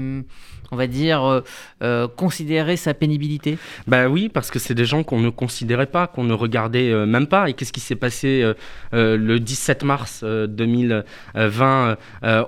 on 0.73 0.77
va 0.77 0.87
dire, 0.87 1.43
considérer 2.17 2.77
sa 2.77 2.95
pénibilité 2.95 3.59
Bah 3.89 4.09
oui, 4.09 4.29
parce 4.29 4.51
que 4.53 4.61
c'est 4.61 4.75
des 4.75 4.85
gens 4.85 5.03
qu'on 5.03 5.19
ne 5.19 5.31
considérait 5.31 5.87
pas, 5.87 6.07
qu'on 6.07 6.23
ne 6.23 6.33
regardait 6.33 6.95
même 7.07 7.27
pas. 7.27 7.51
Et 7.51 7.55
qu'est-ce 7.55 7.73
qui 7.73 7.81
s'est 7.81 7.97
passé 7.97 8.49
le 8.93 9.39
17 9.39 9.83
mars 9.83 10.23
2020 10.23 11.97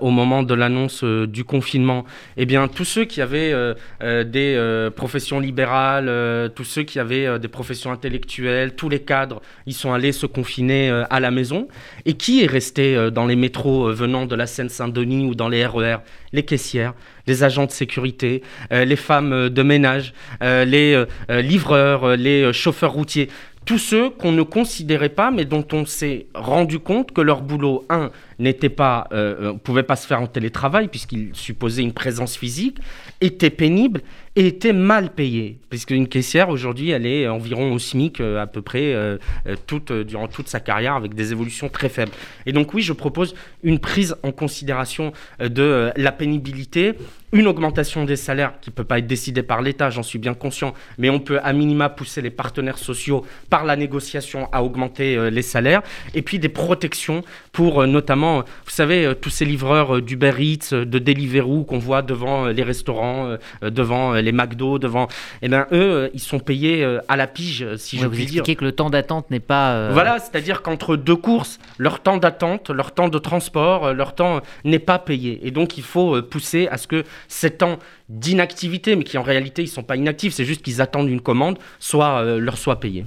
au 0.01 0.11
moment 0.11 0.45
de 0.45 0.55
l'annonce 0.55 1.03
du 1.03 1.43
confinement? 1.43 2.05
Eh 2.37 2.47
bien, 2.47 2.69
tous 2.69 2.85
ceux 2.85 3.07
qui 3.07 3.21
avaient 3.21 3.75
des 4.01 4.89
professions 4.95 5.41
libérales, 5.41 6.53
tous 6.55 6.65
ceux 6.65 6.85
qui 6.85 7.01
avaient 7.01 7.41
des 7.41 7.49
professions 7.49 7.91
intellectuelles, 7.91 8.77
tous 8.77 8.89
les 8.89 9.01
cadres, 9.01 9.43
ils 9.67 9.75
sont 9.75 9.93
allés 9.93 10.13
se 10.13 10.27
confiner 10.27 10.91
à 11.11 11.19
la 11.19 11.33
maison. 11.33 11.62
Et 12.07 12.15
qui 12.15 12.43
est 12.43 12.47
resté 12.47 12.97
euh, 12.97 13.11
dans 13.11 13.27
les 13.27 13.37
métros 13.37 13.89
euh, 13.89 13.93
venant 13.93 14.27
de 14.27 14.35
la 14.35 14.47
Seine-Saint-Denis 14.47 15.27
ou 15.27 15.35
dans 15.35 15.49
les 15.49 15.65
RER 15.65 15.99
Les 16.33 16.45
caissières, 16.45 16.95
les 17.27 17.45
agents 17.45 17.67
de 17.67 17.71
sécurité 17.71 17.93
sécurité, 17.93 18.43
les 18.71 18.97
femmes 18.97 19.51
de 19.51 19.63
ménage, 19.63 20.15
les 20.41 21.05
livreurs, 21.29 22.17
les 22.17 22.53
chauffeurs 22.53 22.93
routiers. 22.93 23.29
Tous 23.65 23.79
ceux 23.79 24.11
qu'on 24.11 24.33
ne 24.33 24.43
considérait 24.43 25.09
pas, 25.09 25.31
mais 25.31 25.45
dont 25.45 25.67
on 25.73 25.87
s'est 25.87 26.27
rendu 26.35 26.81
compte 26.81 27.13
que 27.13 27.21
leur 27.21 27.43
boulot, 27.43 27.85
un, 27.91 28.11
n'était 28.43 28.69
pas, 28.69 29.09
euh, 29.13 29.55
pouvait 29.55 29.83
pas 29.83 29.97
se 29.97 30.07
faire 30.07 30.21
en 30.21 30.27
télétravail 30.27 30.89
puisqu'il 30.89 31.31
supposait 31.33 31.83
une 31.83 31.93
présence 31.93 32.37
physique, 32.37 32.79
était 33.21 33.51
pénible 33.51 34.03
et 34.35 34.47
était 34.47 34.73
mal 34.73 35.11
payé. 35.11 35.59
Puisqu'une 35.69 36.09
caissière, 36.09 36.49
aujourd'hui, 36.49 36.91
elle 36.91 37.07
est 37.07 37.29
environ 37.29 37.73
au 37.73 37.79
SMIC 37.79 38.21
euh, 38.21 38.41
à 38.41 38.47
peu 38.47 38.63
près 38.63 38.95
euh, 38.95 39.19
toute, 39.67 39.93
durant 39.93 40.27
toute 40.27 40.49
sa 40.49 40.61
carrière 40.61 40.95
avec 40.95 41.15
des 41.15 41.33
évolutions 41.33 41.69
très 41.69 41.89
faibles. 41.89 42.13
Et 42.47 42.53
donc 42.53 42.73
oui, 42.75 42.83
je 42.83 42.93
propose 42.93 43.35
une 43.63 43.79
prise 43.79 44.17
en 44.23 44.33
considération 44.33 45.13
de 45.39 45.91
la 45.97 46.13
pénibilité, 46.13 46.95
une 47.33 47.47
augmentation 47.47 48.05
des 48.05 48.17
salaires 48.17 48.55
qui 48.61 48.71
ne 48.71 48.75
peut 48.75 48.85
pas 48.85 48.99
être 48.99 49.07
décidée 49.07 49.43
par 49.43 49.63
l'État, 49.63 49.91
j'en 49.91 50.03
suis 50.03 50.19
bien 50.19 50.35
conscient, 50.35 50.75
mais 50.99 51.11
on 51.11 51.21
peut 51.21 51.39
à 51.43 51.53
minima 51.53 51.89
pousser 51.89 52.21
les 52.21 52.31
partenaires 52.31 52.79
sociaux 52.79 53.25
par 53.51 53.65
la 53.65 53.77
négociation 53.77 54.49
à 54.53 54.63
augmenter 54.63 55.31
les 55.31 55.43
salaires, 55.43 55.83
et 56.15 56.23
puis 56.23 56.39
des 56.39 56.49
protections 56.49 57.23
pour 57.53 57.87
notamment 57.87 58.45
vous 58.65 58.71
savez, 58.71 59.05
euh, 59.05 59.15
tous 59.15 59.31
ces 59.31 59.45
livreurs 59.45 59.97
euh, 59.97 60.01
d'Uber 60.01 60.33
Eats, 60.39 60.73
euh, 60.73 60.85
de 60.85 60.99
Deliveroo 60.99 61.65
qu'on 61.65 61.79
voit 61.79 62.03
devant 62.03 62.47
les 62.47 62.63
restaurants, 62.63 63.37
devant 63.63 64.15
les 64.15 64.33
McDo, 64.33 64.79
devant, 64.79 65.09
eh 65.43 65.49
bien, 65.49 65.67
eux, 65.73 66.11
ils 66.15 66.21
sont 66.21 66.39
payés 66.39 66.85
à 67.09 67.17
la 67.17 67.27
pige, 67.27 67.77
si 67.77 67.99
je 67.99 68.07
puis 68.07 68.27
dire. 68.27 68.45
Vous 68.47 68.55
que 68.55 68.65
le 68.65 68.73
temps 68.73 68.91
d'attente 68.91 69.31
n'est 69.31 69.41
pas. 69.41 69.91
Voilà, 69.91 70.19
c'est-à-dire 70.19 70.63
qu'entre 70.63 70.97
deux 70.97 71.17
courses, 71.17 71.59
leur 71.79 72.01
temps 72.01 72.17
d'attente, 72.17 72.71
leur 72.71 72.93
temps 72.93 73.09
de 73.09 73.19
transport, 73.19 73.93
leur 73.93 74.15
temps 74.15 74.41
n'est 74.65 74.79
pas 74.79 74.99
payé. 74.99 75.41
Et 75.47 75.51
donc, 75.51 75.79
il 75.79 75.85
faut 75.85 76.21
pousser 76.23 76.69
à 76.69 76.79
ce 76.79 76.87
que 76.87 77.05
ces 77.29 77.51
temps 77.51 77.79
d'inactivité, 78.09 78.97
mais 78.97 79.05
qui 79.05 79.19
en 79.19 79.23
réalité, 79.23 79.63
ils 79.63 79.67
ne 79.67 79.71
sont 79.71 79.83
pas 79.83 79.97
inactifs, 79.97 80.35
c'est 80.35 80.45
juste 80.45 80.63
qu'ils 80.63 80.81
attendent 80.81 81.09
une 81.09 81.21
commande, 81.21 81.59
soit, 81.79 82.23
leur 82.39 82.59
soit 82.59 82.81
payé. 82.81 83.05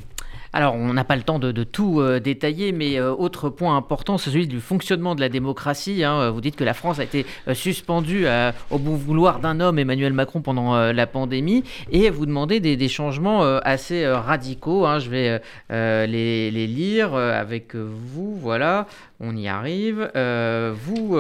Alors, 0.56 0.76
on 0.76 0.94
n'a 0.94 1.04
pas 1.04 1.18
le 1.18 1.22
temps 1.22 1.38
de, 1.38 1.52
tout 1.66 2.00
euh, 2.00 2.22
détailler, 2.22 2.72
mais 2.72 2.98
euh, 2.98 3.12
autre 3.12 3.50
point 3.50 3.76
important, 3.76 4.18
c'est 4.18 4.30
celui 4.30 4.48
du 4.48 4.62
fonctionnement 4.62 5.14
de 5.14 5.20
la 5.20 5.28
démocratie. 5.28 6.06
Hein. 6.06 6.30
Vous 6.30 6.40
dites 6.40 6.56
que 6.56 6.64
la 6.64 6.74
France 6.74 6.98
a 7.00 7.04
été 7.04 7.26
euh, 7.50 7.54
suspendue 7.54 8.26
au 8.72 8.78
bon 8.78 8.96
vouloir 8.96 9.40
d'un 9.40 9.60
homme, 9.60 9.80
Emmanuel 9.80 10.14
Macron, 10.14 10.40
pendant 10.40 10.78
la 10.94 11.08
pandémie, 11.08 11.66
et 11.92 12.10
vous 12.10 12.26
demandez 12.26 12.62
des, 12.62 12.88
changements 12.88 13.42
assez 13.44 14.08
radicaux. 14.08 14.86
Hein. 14.86 15.00
Je 15.00 15.10
vais 15.10 15.42
les, 15.70 16.52
les, 16.52 16.68
lire 16.68 17.16
avec 17.16 17.76
vous. 17.76 18.38
Voilà, 18.40 18.88
on 19.20 19.36
y 19.36 19.50
arrive. 19.50 20.10
vous. 20.16 21.18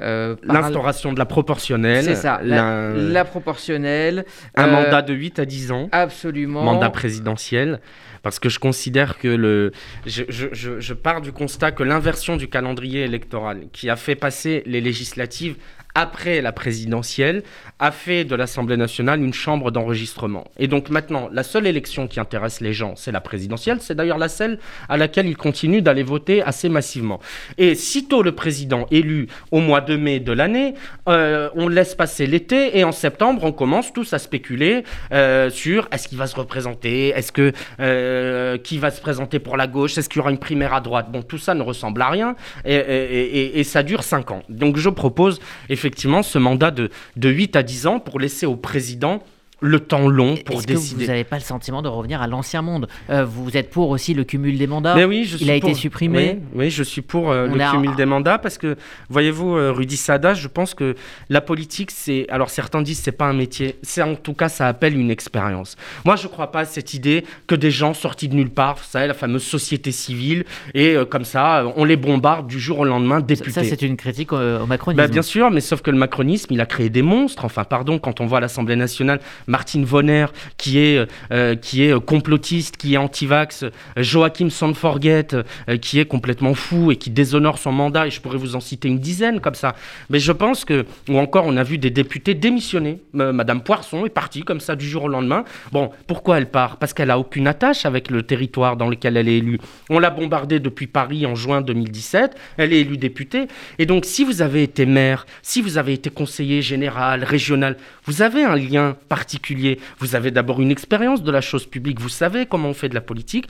L'instauration 0.00 1.12
de 1.12 1.18
la 1.18 1.26
proportionnelle. 1.26 2.04
C'est 2.04 2.14
ça, 2.14 2.40
la, 2.42 3.24
proportionnelle. 3.24 4.24
Un 4.56 4.66
mandat 4.66 5.02
de 5.02 5.14
8 5.14 5.38
à 5.38 5.44
10 5.44 5.72
ans. 5.72 5.88
Absolument. 5.92 6.62
Mandat 6.62 6.90
présidentiel 6.90 7.80
parce 8.22 8.38
que 8.38 8.48
je 8.48 8.58
considère 8.58 9.18
que 9.18 9.28
le, 9.28 9.72
je, 10.06 10.24
je, 10.28 10.48
je 10.78 10.94
pars 10.94 11.20
du 11.20 11.32
constat 11.32 11.72
que 11.72 11.82
l'inversion 11.82 12.36
du 12.36 12.48
calendrier 12.48 13.02
électoral 13.02 13.62
qui 13.72 13.88
a 13.88 13.96
fait 13.96 14.14
passer 14.14 14.62
les 14.66 14.80
législatives 14.80 15.56
après 15.94 16.40
la 16.40 16.52
présidentielle, 16.52 17.42
a 17.78 17.90
fait 17.90 18.24
de 18.24 18.34
l'Assemblée 18.34 18.76
nationale 18.76 19.22
une 19.22 19.32
chambre 19.32 19.70
d'enregistrement. 19.70 20.44
Et 20.58 20.68
donc 20.68 20.90
maintenant, 20.90 21.28
la 21.32 21.42
seule 21.42 21.66
élection 21.66 22.06
qui 22.08 22.20
intéresse 22.20 22.60
les 22.60 22.72
gens, 22.72 22.94
c'est 22.96 23.12
la 23.12 23.20
présidentielle. 23.20 23.78
C'est 23.80 23.94
d'ailleurs 23.94 24.18
la 24.18 24.28
seule 24.28 24.58
à 24.88 24.96
laquelle 24.96 25.26
ils 25.26 25.36
continuent 25.36 25.82
d'aller 25.82 26.02
voter 26.02 26.42
assez 26.42 26.68
massivement. 26.68 27.20
Et 27.58 27.74
sitôt 27.74 28.22
le 28.22 28.32
président 28.32 28.86
élu 28.90 29.28
au 29.50 29.60
mois 29.60 29.80
de 29.80 29.96
mai 29.96 30.20
de 30.20 30.32
l'année, 30.32 30.74
euh, 31.08 31.48
on 31.54 31.68
laisse 31.68 31.94
passer 31.94 32.26
l'été 32.26 32.78
et 32.78 32.84
en 32.84 32.92
septembre, 32.92 33.44
on 33.44 33.52
commence 33.52 33.92
tous 33.92 34.12
à 34.12 34.18
spéculer 34.18 34.84
euh, 35.12 35.50
sur 35.50 35.88
est-ce 35.92 36.08
qu'il 36.08 36.18
va 36.18 36.26
se 36.26 36.36
représenter, 36.36 37.08
est-ce 37.08 37.32
que 37.32 37.52
euh, 37.80 38.58
qui 38.58 38.78
va 38.78 38.90
se 38.90 39.00
présenter 39.00 39.38
pour 39.38 39.56
la 39.56 39.66
gauche, 39.66 39.96
est-ce 39.96 40.08
qu'il 40.08 40.18
y 40.18 40.20
aura 40.20 40.30
une 40.30 40.38
primaire 40.38 40.74
à 40.74 40.80
droite. 40.80 41.10
Bon, 41.10 41.22
tout 41.22 41.38
ça 41.38 41.54
ne 41.54 41.62
ressemble 41.62 42.02
à 42.02 42.10
rien 42.10 42.36
et, 42.64 43.62
ça 43.64 43.82
dure 43.82 44.02
cinq 44.02 44.30
ans. 44.30 44.42
Donc 44.48 44.76
je 44.76 44.88
propose 44.88 45.40
effectivement 45.68 45.79
ce 46.22 46.38
mandat 46.38 46.70
de, 46.70 46.90
de 47.16 47.28
8 47.28 47.56
à 47.56 47.62
10 47.62 47.86
ans 47.86 48.00
pour 48.00 48.20
laisser 48.20 48.46
au 48.46 48.56
président 48.56 49.22
le 49.60 49.80
temps 49.80 50.08
long 50.08 50.36
pour 50.36 50.62
décider. 50.62 50.74
Que 50.74 51.00
vous 51.02 51.06
n'avez 51.06 51.24
pas 51.24 51.36
le 51.36 51.42
sentiment 51.42 51.82
de 51.82 51.88
revenir 51.88 52.22
à 52.22 52.26
l'ancien 52.26 52.62
monde? 52.62 52.88
Euh, 53.10 53.24
Vous 53.24 53.56
êtes 53.56 53.70
pour 53.70 53.90
aussi 53.90 54.14
le 54.14 54.24
cumul 54.24 54.58
des 54.58 54.66
mandats? 54.66 54.94
Mais 54.94 55.04
oui, 55.04 55.24
je 55.24 55.36
Il 55.38 55.50
a 55.50 55.54
été 55.54 55.74
supprimé 55.74 56.38
oui, 56.54 56.70
je 56.70 56.82
suis 56.82 57.02
pour 57.02 57.30
euh, 57.30 57.46
le 57.46 57.70
cumul 57.70 57.94
des 57.96 58.06
mandats 58.06 58.38
parce 58.38 58.58
que, 58.58 58.76
voyez-vous, 59.08 59.56
euh, 59.56 59.72
Rudy 59.72 59.96
Sada, 59.96 60.34
je 60.34 60.48
pense 60.48 60.74
que 60.74 60.94
la 61.28 61.40
politique, 61.40 61.90
c'est. 61.90 62.26
Alors 62.28 62.50
certains 62.50 62.82
disent 62.82 63.00
c'est 63.00 63.12
pas 63.12 63.26
un 63.26 63.32
métier, 63.32 63.76
c'est 63.82 64.02
en 64.02 64.14
tout 64.14 64.34
cas, 64.34 64.48
ça 64.48 64.66
appelle 64.66 64.96
une 64.96 65.10
expérience. 65.10 65.76
Moi, 66.04 66.16
je 66.16 66.24
ne 66.24 66.28
crois 66.28 66.50
pas 66.50 66.60
à 66.60 66.64
cette 66.64 66.94
idée 66.94 67.24
que 67.46 67.54
des 67.54 67.70
gens 67.70 67.94
sortis 67.94 68.28
de 68.28 68.34
nulle 68.34 68.50
part, 68.50 68.76
vous 68.76 68.84
savez, 68.84 69.06
la 69.06 69.14
fameuse 69.14 69.42
société 69.42 69.92
civile, 69.92 70.44
et 70.74 70.96
comme 71.08 71.24
ça, 71.24 71.64
on 71.76 71.84
les 71.84 71.96
bombarde 71.96 72.46
du 72.46 72.58
jour 72.58 72.80
au 72.80 72.84
lendemain 72.84 73.20
députés. 73.20 73.50
Ça, 73.50 73.64
c'est 73.64 73.82
une 73.82 73.96
critique 73.96 74.32
au, 74.32 74.66
macronisme. 74.66 75.02
Bah, 75.02 75.08
bien 75.08 75.22
sûr, 75.22 75.50
mais 75.50 75.60
sauf 75.60 75.82
que 75.82 75.90
le 75.90 75.98
macronisme, 75.98 76.52
il 76.52 76.60
a 76.60 76.66
créé 76.66 76.88
des 76.88 77.02
monstres. 77.02 77.44
Enfin, 77.44 77.64
pardon, 77.64 77.98
quand 77.98 78.20
on 78.20 78.26
voit 78.26 78.40
l'Assemblée 78.40 78.76
nationale 78.76 79.20
Martine 79.50 79.84
Vonner 79.84 80.26
qui 80.56 80.78
est, 80.78 81.06
euh, 81.32 81.56
qui 81.56 81.82
est 81.84 82.00
complotiste, 82.04 82.76
qui 82.76 82.94
est 82.94 82.96
anti-vax, 82.96 83.64
Joachim 83.96 84.48
Sanforget 84.48 85.34
euh, 85.34 85.76
qui 85.76 85.98
est 85.98 86.06
complètement 86.06 86.54
fou 86.54 86.92
et 86.92 86.96
qui 86.96 87.10
déshonore 87.10 87.58
son 87.58 87.72
mandat, 87.72 88.06
et 88.06 88.10
je 88.10 88.20
pourrais 88.20 88.38
vous 88.38 88.56
en 88.56 88.60
citer 88.60 88.88
une 88.88 88.98
dizaine 88.98 89.40
comme 89.40 89.54
ça. 89.54 89.74
Mais 90.08 90.18
je 90.18 90.32
pense 90.32 90.64
que, 90.64 90.86
ou 91.08 91.18
encore 91.18 91.44
on 91.46 91.56
a 91.56 91.62
vu 91.62 91.78
des 91.78 91.90
députés 91.90 92.34
démissionner. 92.34 93.00
Madame 93.12 93.62
Poisson 93.62 94.06
est 94.06 94.10
partie 94.10 94.42
comme 94.42 94.60
ça 94.60 94.76
du 94.76 94.88
jour 94.88 95.04
au 95.04 95.08
lendemain. 95.08 95.44
Bon, 95.72 95.90
pourquoi 96.06 96.38
elle 96.38 96.50
part? 96.50 96.76
Parce 96.76 96.94
qu'elle 96.94 97.10
a 97.10 97.18
aucune 97.18 97.46
attache 97.46 97.84
avec 97.86 98.10
le 98.10 98.22
territoire 98.22 98.76
dans 98.76 98.88
lequel 98.88 99.16
elle 99.16 99.28
est 99.28 99.38
élue. 99.38 99.58
On 99.88 99.98
l'a 99.98 100.10
bombardée 100.10 100.60
depuis 100.60 100.86
Paris 100.86 101.26
en 101.26 101.34
juin 101.34 101.60
2017, 101.60 102.36
elle 102.56 102.72
est 102.72 102.80
élue 102.80 102.96
députée. 102.96 103.48
Et 103.78 103.86
donc 103.86 104.04
si 104.04 104.24
vous 104.24 104.42
avez 104.42 104.62
été 104.62 104.86
maire, 104.86 105.26
si 105.42 105.60
vous 105.60 105.78
avez 105.78 105.92
été 105.92 106.10
conseiller 106.10 106.62
général, 106.62 107.24
régional, 107.24 107.76
vous 108.10 108.22
avez 108.22 108.42
un 108.42 108.56
lien 108.56 108.96
particulier 109.08 109.78
vous 110.00 110.16
avez 110.16 110.32
d'abord 110.32 110.60
une 110.60 110.72
expérience 110.72 111.22
de 111.22 111.30
la 111.30 111.40
chose 111.40 111.64
publique, 111.64 112.00
vous 112.00 112.08
savez 112.08 112.44
comment 112.44 112.70
on 112.70 112.74
fait 112.74 112.88
de 112.88 112.94
la 112.94 113.00
politique. 113.00 113.46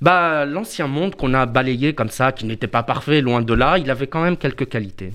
Bah, 0.00 0.46
l'ancien 0.46 0.86
monde 0.86 1.14
qu'on 1.14 1.34
a 1.34 1.44
balayé 1.44 1.92
comme 1.92 2.08
ça, 2.08 2.32
qui 2.32 2.46
n'était 2.46 2.66
pas 2.66 2.82
parfait, 2.82 3.20
loin 3.20 3.42
de 3.42 3.52
là, 3.52 3.76
il 3.76 3.90
avait 3.90 4.06
quand 4.06 4.22
même 4.22 4.38
quelques 4.38 4.66
qualités. 4.70 5.12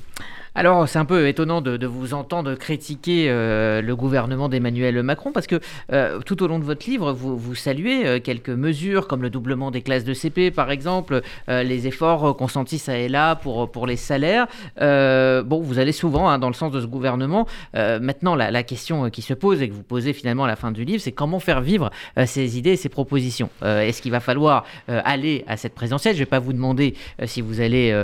Alors, 0.57 0.87
c'est 0.87 0.99
un 0.99 1.05
peu 1.05 1.27
étonnant 1.27 1.59
de, 1.59 1.85
vous 1.85 2.13
entendre 2.13 2.55
critiquer 2.55 3.25
euh, 3.27 3.81
le 3.81 3.95
gouvernement 3.95 4.47
d'Emmanuel 4.47 5.03
Macron 5.03 5.33
parce 5.33 5.47
que 5.47 5.59
euh, 5.91 6.21
tout 6.21 6.41
au 6.41 6.47
long 6.47 6.59
de 6.59 6.63
votre 6.63 6.89
livre, 6.89 7.11
vous, 7.11 7.37
vous 7.37 7.55
saluez 7.55 8.07
euh, 8.07 8.19
quelques 8.21 8.49
mesures 8.49 9.09
comme 9.09 9.21
le 9.21 9.29
doublement 9.29 9.69
des 9.69 9.81
classes 9.81 10.05
de 10.05 10.13
CP, 10.13 10.51
par 10.51 10.71
exemple, 10.71 11.21
les 11.47 11.87
efforts 11.87 12.37
consentis 12.37 12.77
ça 12.77 12.97
et 12.97 13.09
là 13.09 13.35
pour, 13.35 13.69
pour 13.69 13.85
les 13.85 13.97
salaires. 13.97 14.47
bon, 14.79 15.59
vous 15.61 15.77
allez 15.77 15.91
souvent 15.91 16.29
hein, 16.29 16.39
dans 16.39 16.47
le 16.47 16.53
sens 16.53 16.71
de 16.71 16.79
ce 16.79 16.85
gouvernement. 16.85 17.47
maintenant, 17.73 18.35
la, 18.35 18.63
question 18.63 19.09
qui 19.09 19.21
se 19.21 19.33
pose 19.33 19.61
et 19.61 19.67
que 19.69 19.73
vous 19.73 19.83
posez 19.83 20.13
finalement 20.13 20.45
à 20.45 20.47
la 20.47 20.55
fin 20.55 20.71
du 20.71 20.85
livre, 20.85 21.01
c'est 21.01 21.11
comment 21.11 21.39
faire 21.39 21.61
vivre 21.61 21.91
ces 22.25 22.57
idées 22.57 22.77
ces 22.77 22.89
propositions. 22.89 23.49
Est-ce 23.61 24.01
qu'il 24.01 24.11
va 24.11 24.21
falloir 24.21 24.65
aller 24.87 25.43
à 25.47 25.57
cette 25.57 25.75
présidentielle? 25.75 26.13
Je 26.13 26.19
ne 26.19 26.25
vais 26.25 26.29
pas 26.29 26.39
vous 26.39 26.53
demander 26.53 26.95
si 27.25 27.41
vous 27.41 27.59
allez 27.59 28.03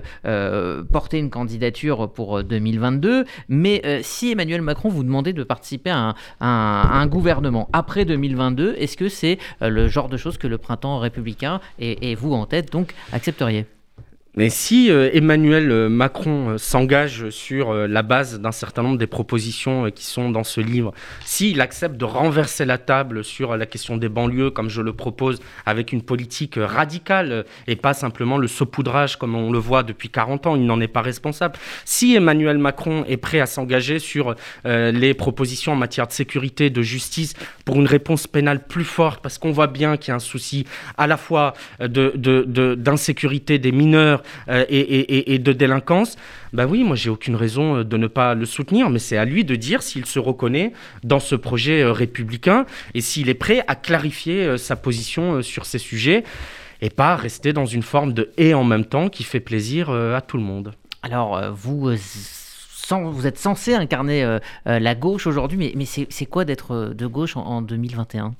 porter 0.92 1.20
une 1.20 1.30
candidature 1.30 2.10
pour 2.12 2.41
2022. 2.44 3.26
Mais 3.50 3.82
euh, 3.86 4.00
si 4.04 4.32
Emmanuel 4.32 4.62
Macron 4.62 4.90
vous 4.90 5.04
demandait 5.04 5.34
de 5.34 5.44
participer 5.44 5.92
à 5.92 6.16
un, 6.40 7.08
gouvernement 7.08 7.70
après 7.74 8.06
2022, 8.06 8.76
est-ce 8.78 8.98
que 8.98 9.10
c'est 9.10 9.38
euh, 9.62 9.70
le 9.70 9.88
genre 9.88 10.10
de 10.10 10.18
choses 10.18 10.38
que 10.38 10.48
le 10.48 10.58
printemps 10.58 11.00
républicain 11.00 11.60
et 11.80 12.16
vous 12.16 12.34
en 12.34 12.46
tête 12.46 12.72
donc 12.72 12.94
accepteriez? 13.12 13.66
Mais 14.38 14.50
si 14.50 14.90
euh, 14.90 15.10
Emmanuel 15.12 15.70
euh, 15.72 15.90
Macron 15.90 16.52
euh, 16.52 16.58
s'engage 16.58 17.30
sur 17.32 17.74
la 17.74 18.02
base 18.02 18.40
d'un 18.40 18.54
certain 18.54 18.82
nombre 18.82 18.98
des 18.98 19.08
propositions 19.08 19.92
qui 19.92 20.06
sont 20.06 20.30
dans 20.30 20.46
ce 20.46 20.62
livre, 20.62 20.94
s'il 21.26 21.60
accepte 21.60 21.98
de 21.98 22.06
renverser 22.06 22.64
la 22.64 22.78
table 22.78 23.26
sur 23.26 23.58
la 23.58 23.66
question 23.66 23.98
des 23.98 24.08
banlieues, 24.08 24.50
comme 24.50 24.70
je 24.70 24.82
le 24.82 24.94
propose, 24.94 25.42
avec 25.66 25.92
une 25.92 26.02
politique 26.02 26.56
radicale 26.58 27.46
et 27.68 27.76
pas 27.76 27.94
simplement 27.94 28.38
le 28.38 28.48
saupoudrage 28.48 29.18
comme 29.18 29.36
on 29.36 29.52
le 29.52 29.60
voit 29.60 29.84
depuis 29.84 30.10
40 30.10 30.48
ans, 30.48 30.56
il 30.56 30.66
n'en 30.66 30.80
est 30.80 30.88
pas 30.88 31.02
responsable. 31.02 31.56
Si 31.84 32.16
Emmanuel 32.16 32.58
Macron 32.58 33.04
est 33.08 33.18
prêt 33.18 33.42
à 33.42 33.46
s'engager 33.46 34.00
sur 34.00 34.36
les 34.66 35.14
propositions 35.14 35.74
en 35.74 35.76
matière 35.76 36.08
de 36.08 36.14
sécurité, 36.14 36.70
de 36.70 36.82
justice, 36.82 37.34
pour 37.66 37.78
une 37.78 37.88
réponse 37.88 38.28
pénale 38.28 38.66
plus 38.66 38.84
forte, 38.84 39.22
parce 39.22 39.38
qu'on 39.38 39.52
voit 39.52 39.68
bien 39.68 39.98
qu'il 39.98 40.10
y 40.10 40.12
a 40.12 40.16
un 40.16 40.20
souci 40.20 40.66
à 40.98 41.08
la 41.08 41.18
fois 41.18 41.54
d'insécurité 41.80 43.58
de, 43.58 43.64
des 43.64 43.72
mineurs, 43.72 44.21
euh, 44.50 44.66
et, 44.70 45.40
de 45.40 45.54
délinquance, 45.54 46.18
bah 46.54 46.66
oui, 46.68 46.84
moi 46.84 46.96
j'ai 46.96 47.10
aucune 47.10 47.36
raison 47.36 47.78
euh, 47.78 47.84
de 47.84 47.98
ne 47.98 48.08
pas 48.08 48.36
le 48.36 48.46
soutenir, 48.46 48.90
mais 48.90 49.00
c'est 49.00 49.18
à 49.18 49.26
lui 49.26 49.46
de 49.46 49.56
dire 49.56 49.82
s'il 49.82 50.06
se 50.06 50.20
reconnaît 50.20 50.74
dans 51.04 51.20
ce 51.20 51.36
projet 51.36 51.82
euh, 51.82 51.92
républicain 51.92 52.66
et 52.94 53.02
s'il 53.02 53.30
est 53.30 53.36
prêt 53.36 53.64
à 53.68 53.76
clarifier 53.76 54.58
sa 54.58 54.76
position 54.76 55.42
sur 55.42 55.66
ces 55.66 55.78
sujets 55.78 56.24
et 56.82 56.90
pas 56.90 57.16
rester 57.16 57.54
dans 57.54 57.66
une 57.66 57.84
forme 57.84 58.14
de 58.14 58.32
et 58.38 58.54
en 58.54 58.64
même 58.64 58.86
temps 58.86 59.10
qui 59.10 59.24
fait 59.24 59.40
plaisir 59.40 59.90
à 59.90 60.22
tout 60.22 60.38
le 60.38 60.44
monde. 60.44 60.74
Alors 61.04 61.42
vous 61.54 61.92
vous 61.92 63.28
êtes 63.28 63.38
censé 63.38 63.74
incarner 63.74 64.40
la 64.66 64.96
gauche 64.96 65.28
aujourd'hui, 65.28 65.74
mais 65.76 65.86
c'est 65.86 66.26
quoi 66.26 66.46
d'être 66.46 66.94
de 66.94 67.08
gauche 67.08 67.38
en 67.38 67.62
2021 67.62 68.34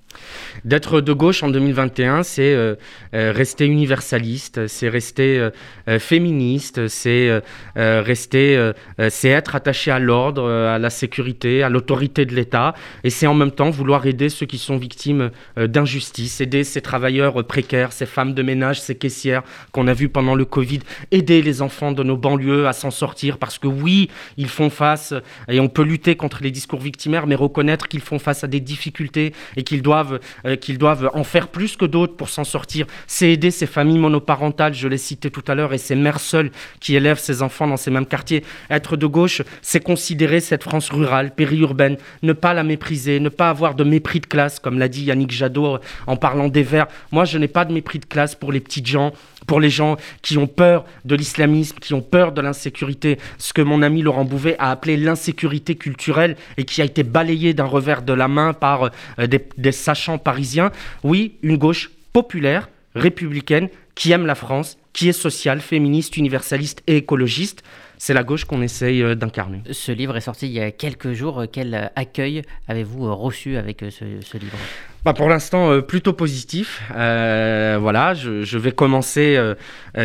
D'être 0.66 1.02
de 1.02 1.14
gauche 1.14 1.44
en 1.44 1.50
2021, 1.50 2.24
c'est 2.24 2.54
euh, 2.54 2.76
euh, 3.14 3.32
rester 3.32 3.66
universaliste, 3.66 4.68
c'est 4.68 4.90
rester 4.90 5.40
euh, 5.40 6.00
féministe, 6.00 6.88
c'est 6.88 7.42
rester, 7.76 8.72
c'est 9.10 9.30
être 9.30 9.56
attaché 9.56 9.92
à 9.92 10.00
l'ordre, 10.00 10.50
à 10.50 10.78
la 10.78 10.90
sécurité, 10.90 11.64
à 11.64 11.70
l'autorité 11.70 12.26
de 12.26 12.36
l'État, 12.36 12.74
et 13.04 13.10
c'est 13.10 13.28
en 13.28 13.34
même 13.34 13.52
temps 13.52 13.70
vouloir 13.70 14.06
aider 14.06 14.30
ceux 14.30 14.46
qui 14.46 14.58
sont 14.58 14.78
victimes 14.78 15.32
d'injustice, 15.58 16.42
aider 16.42 16.64
ces 16.64 16.82
travailleurs 16.82 17.44
précaires, 17.46 17.92
ces 17.92 18.06
femmes 18.06 18.34
de 18.34 18.44
ménage, 18.44 18.82
ces 18.82 18.96
caissières 18.96 19.44
qu'on 19.72 19.88
a 19.88 19.94
vues 19.94 20.10
pendant 20.10 20.36
le 20.36 20.46
Covid, 20.46 20.80
aider 21.12 21.42
les 21.42 21.62
enfants 21.62 21.92
de 21.92 22.04
nos 22.04 22.18
banlieues 22.18 22.68
à 22.68 22.74
s'en 22.74 22.92
sortir, 22.92 23.38
parce 23.38 23.58
que 23.58 23.68
oui, 23.68 24.10
ils 24.38 24.50
font 24.50 24.70
face, 24.70 25.14
et 25.48 25.60
on 25.60 25.70
peut 25.70 25.84
lutter 25.84 26.16
contre 26.16 26.44
les 26.44 26.52
discours 26.52 26.82
victimaires, 26.82 27.28
mais 27.28 27.36
reconnaître 27.36 27.88
qu'ils 27.88 28.02
font 28.02 28.20
face 28.20 28.44
à 28.44 28.48
des 28.48 28.60
difficultés 28.60 29.34
et 29.56 29.64
qu'ils 29.64 29.82
doivent 29.82 30.01
euh, 30.46 30.56
qu'ils 30.56 30.78
doivent 30.78 31.10
en 31.14 31.24
faire 31.24 31.48
plus 31.48 31.76
que 31.76 31.86
d'autres 31.86 32.16
pour 32.16 32.30
s'en 32.30 32.44
sortir. 32.44 32.86
C'est 33.08 33.32
aider 33.32 33.52
ces 33.52 33.68
familles 33.68 34.00
monoparentales, 34.00 34.74
je 34.74 34.88
l'ai 34.88 34.98
cité 34.98 35.32
tout 35.32 35.44
à 35.48 35.56
l'heure, 35.56 35.74
et 35.74 35.78
ces 35.78 35.96
mères 35.96 36.20
seules 36.20 36.52
qui 36.80 36.96
élèvent 36.96 37.20
ces 37.20 37.42
enfants 37.42 37.68
dans 37.68 37.78
ces 37.78 37.92
mêmes 37.92 38.06
quartiers. 38.06 38.44
Être 38.70 38.98
de 38.98 39.06
gauche, 39.06 39.42
c'est 39.62 39.84
considérer 39.84 40.40
cette 40.40 40.64
France 40.64 40.90
rurale, 40.90 41.34
périurbaine, 41.34 41.98
ne 42.24 42.34
pas 42.34 42.54
la 42.54 42.64
mépriser, 42.64 43.20
ne 43.20 43.30
pas 43.30 43.50
avoir 43.50 43.76
de 43.76 43.84
mépris 43.84 44.20
de 44.20 44.26
classe, 44.26 44.60
comme 44.60 44.80
l'a 44.80 44.88
dit 44.88 45.04
Yannick 45.04 45.32
Jadot 45.32 45.80
en 46.08 46.16
parlant 46.16 46.48
des 46.48 46.64
Verts. 46.64 46.88
Moi, 47.12 47.26
je 47.26 47.38
n'ai 47.38 47.48
pas 47.48 47.66
de 47.66 47.74
mépris 47.74 48.00
de 48.00 48.06
classe 48.06 48.36
pour 48.36 48.52
les 48.52 48.60
petites 48.60 48.88
gens, 48.88 49.14
pour 49.48 49.60
les 49.60 49.70
gens 49.70 49.98
qui 50.22 50.38
ont 50.38 50.48
peur 50.48 50.86
de 51.06 51.16
l'islamisme, 51.16 51.78
qui 51.80 51.94
ont 51.94 52.02
peur 52.02 52.32
de 52.32 52.42
l'insécurité, 52.42 53.18
ce 53.38 53.54
que 53.54 53.62
mon 53.62 53.82
ami 53.82 54.02
Laurent 54.02 54.26
Bouvet 54.26 54.56
a 54.60 54.72
appelé 54.72 54.98
l'insécurité 54.98 55.76
culturelle 55.76 56.36
et 56.58 56.66
qui 56.66 56.82
a 56.82 56.86
été 56.86 57.04
balayé 57.04 57.54
d'un 57.54 57.66
revers 57.66 58.02
de 58.02 58.14
la 58.14 58.28
main 58.28 58.54
par 58.54 58.92
euh, 59.20 59.28
des, 59.28 59.72
sachants 59.72 60.18
parisiens. 60.18 60.72
Oui, 61.04 61.36
une 61.42 61.58
gauche 61.58 61.92
populaire, 62.14 62.70
républicaine, 62.96 63.70
qui 63.96 64.12
aime 64.12 64.26
la 64.26 64.36
France, 64.36 64.78
qui 64.94 65.10
est 65.10 65.14
sociale, 65.14 65.62
féministe, 65.62 66.18
universaliste 66.18 66.82
et 66.88 66.98
écologiste. 66.98 67.64
C'est 67.98 68.14
la 68.14 68.24
gauche 68.24 68.46
qu'on 68.46 68.62
essaye 68.62 69.04
euh, 69.04 69.16
d'incarner. 69.16 69.62
Ce 69.72 69.92
livre 69.92 70.18
est 70.18 70.22
sorti 70.22 70.48
il 70.48 70.54
y 70.54 70.60
a 70.60 70.72
quelques 70.72 71.14
jours. 71.14 71.44
Quel 71.52 71.92
accueil 71.96 72.42
avez-vous 72.68 73.16
reçu 73.16 73.58
avec 73.58 73.84
ce 73.90 74.38
livre? 74.38 74.58
Bah 75.04 75.14
pour 75.14 75.30
l'instant, 75.30 75.72
euh, 75.72 75.82
plutôt 75.82 76.14
positif. 76.14 76.84
Euh, 76.96 77.80
voilà, 77.82 78.14
je, 78.14 78.58
vais 78.60 78.72
commencer 78.72 79.36
euh, 79.36 79.56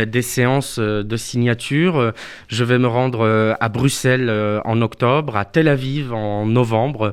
des 0.06 0.22
séances 0.22 0.78
de 0.78 1.16
signature. 1.18 2.14
Je 2.48 2.64
vais 2.64 2.78
me 2.78 2.86
rendre 2.86 3.56
à 3.60 3.68
Bruxelles 3.68 4.30
en 4.64 4.80
octobre, 4.80 5.36
à 5.36 5.44
Tel 5.44 5.68
Aviv 5.68 6.14
en 6.14 6.46
novembre, 6.46 7.12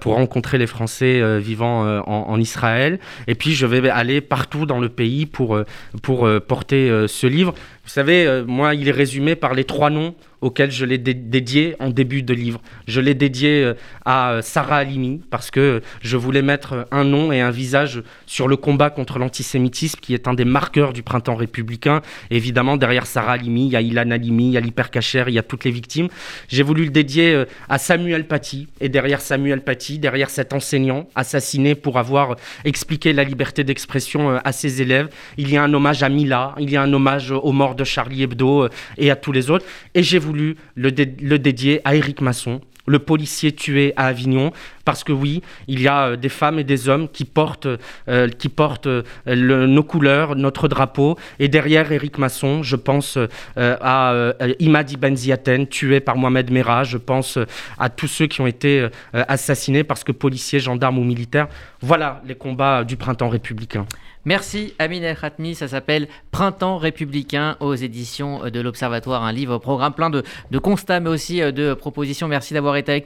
pour 0.00 0.14
rencontrer 0.14 0.56
les 0.56 0.66
Français 0.66 1.38
vivant 1.38 2.00
en, 2.00 2.30
en, 2.30 2.40
Israël. 2.40 2.98
Et 3.26 3.34
puis, 3.34 3.52
je 3.52 3.66
vais 3.66 3.88
aller 3.90 4.20
partout 4.22 4.64
dans 4.64 4.80
le 4.80 4.88
pays 4.88 5.26
pour, 5.26 5.60
pour 6.02 6.28
porter 6.46 7.06
ce 7.06 7.26
livre. 7.26 7.54
Vous 7.88 7.94
savez, 7.94 8.42
moi, 8.46 8.74
il 8.74 8.86
est 8.86 8.92
résumé 8.92 9.34
par 9.34 9.54
les 9.54 9.64
trois 9.64 9.88
noms 9.88 10.14
auquel 10.40 10.70
je 10.70 10.84
l'ai 10.84 10.98
dédié 10.98 11.74
en 11.80 11.90
début 11.90 12.22
de 12.22 12.32
livre. 12.32 12.60
Je 12.86 13.00
l'ai 13.00 13.14
dédié 13.14 13.64
euh, 13.64 13.74
à 14.04 14.32
euh, 14.32 14.42
Sarah 14.42 14.76
Halimi 14.76 15.20
parce 15.30 15.50
que 15.50 15.82
je 16.00 16.16
voulais 16.16 16.42
mettre 16.42 16.86
un 16.90 17.04
nom 17.04 17.32
et 17.32 17.40
un 17.40 17.50
visage 17.50 18.02
sur 18.26 18.48
le 18.48 18.56
combat 18.56 18.90
contre 18.90 19.18
l'antisémitisme 19.18 19.98
qui 20.00 20.14
est 20.14 20.28
un 20.28 20.34
des 20.34 20.44
marqueurs 20.44 20.92
du 20.92 21.02
printemps 21.02 21.34
républicain. 21.34 22.02
évidemment, 22.30 22.76
derrière 22.76 23.06
Sarah 23.06 23.32
Halimi, 23.32 23.66
il 23.66 23.72
y 23.72 23.76
a 23.76 23.80
Ilan 23.80 24.10
Halimi, 24.10 24.48
il 24.48 24.52
y 24.52 24.56
a 24.56 24.60
l'hypercacher, 24.60 25.24
il 25.28 25.34
y 25.34 25.38
a 25.38 25.42
toutes 25.42 25.64
les 25.64 25.70
victimes. 25.70 26.08
J'ai 26.48 26.62
voulu 26.62 26.84
le 26.84 26.90
dédier 26.90 27.34
euh, 27.34 27.44
à 27.68 27.78
Samuel 27.78 28.26
Paty. 28.26 28.68
Et 28.80 28.88
derrière 28.88 29.20
Samuel 29.20 29.62
Paty, 29.62 29.98
derrière 29.98 30.30
cet 30.30 30.52
enseignant 30.52 31.08
assassiné 31.14 31.74
pour 31.74 31.98
avoir 31.98 32.36
expliqué 32.64 33.12
la 33.12 33.24
liberté 33.24 33.64
d'expression 33.64 34.36
à 34.36 34.52
ses 34.52 34.82
élèves, 34.82 35.08
il 35.36 35.50
y 35.50 35.56
a 35.56 35.62
un 35.62 35.74
hommage 35.74 36.02
à 36.02 36.08
Mila, 36.08 36.54
il 36.58 36.70
y 36.70 36.76
a 36.76 36.82
un 36.82 36.92
hommage 36.92 37.32
aux 37.32 37.52
morts 37.52 37.74
de 37.78 37.84
Charlie 37.84 38.22
Hebdo 38.22 38.68
et 38.98 39.10
à 39.10 39.16
tous 39.16 39.32
les 39.32 39.50
autres. 39.50 39.64
Et 39.94 40.02
j'ai 40.02 40.18
voulu 40.18 40.56
le, 40.74 40.90
le 40.90 41.38
dédier 41.38 41.80
à 41.84 41.94
Éric 41.96 42.20
Masson, 42.20 42.60
le 42.88 42.98
policier 42.98 43.52
tué 43.52 43.92
à 43.96 44.06
Avignon, 44.06 44.52
parce 44.88 45.04
que 45.04 45.12
oui, 45.12 45.42
il 45.66 45.82
y 45.82 45.86
a 45.86 46.06
euh, 46.06 46.16
des 46.16 46.30
femmes 46.30 46.58
et 46.58 46.64
des 46.64 46.88
hommes 46.88 47.10
qui 47.10 47.26
portent, 47.26 47.68
euh, 48.08 48.28
qui 48.30 48.48
portent 48.48 48.86
euh, 48.86 49.02
nos 49.26 49.82
couleurs, 49.82 50.34
notre 50.34 50.66
drapeau. 50.66 51.18
Et 51.38 51.48
derrière 51.48 51.92
Éric 51.92 52.16
Masson, 52.16 52.62
je 52.62 52.74
pense 52.74 53.18
à 53.56 54.32
Imadi 54.60 54.96
Benziaten, 54.96 55.66
tué 55.66 56.00
par 56.00 56.16
Mohamed 56.16 56.50
Merah. 56.50 56.84
Je 56.84 56.96
pense 56.96 57.38
à 57.78 57.90
tous 57.90 58.08
ceux 58.08 58.26
qui 58.26 58.40
ont 58.40 58.46
été 58.46 58.88
assassinés 59.12 59.84
parce 59.84 60.04
que 60.04 60.12
policiers, 60.12 60.60
gendarmes 60.60 60.98
ou 60.98 61.04
militaires. 61.04 61.48
Voilà 61.82 62.22
les 62.26 62.34
combats 62.34 62.84
du 62.84 62.96
printemps 62.96 63.28
républicain. 63.28 63.84
Merci 64.24 64.74
Amin 64.78 65.00
El 65.02 65.16
Khatmi, 65.16 65.54
ça 65.54 65.68
s'appelle 65.68 66.08
Printemps 66.32 66.76
républicain 66.76 67.56
aux 67.60 67.74
éditions 67.74 68.50
de 68.50 68.60
l'Observatoire, 68.60 69.22
un 69.22 69.32
livre, 69.32 69.58
programme 69.58 69.94
plein 69.94 70.10
de, 70.10 70.22
de 70.50 70.58
constats 70.58 71.00
mais 71.00 71.08
aussi 71.08 71.40
de 71.40 71.72
propositions. 71.72 72.28
Merci 72.28 72.52
d'avoir 72.52 72.76
été 72.78 72.92
avec. 72.92 72.96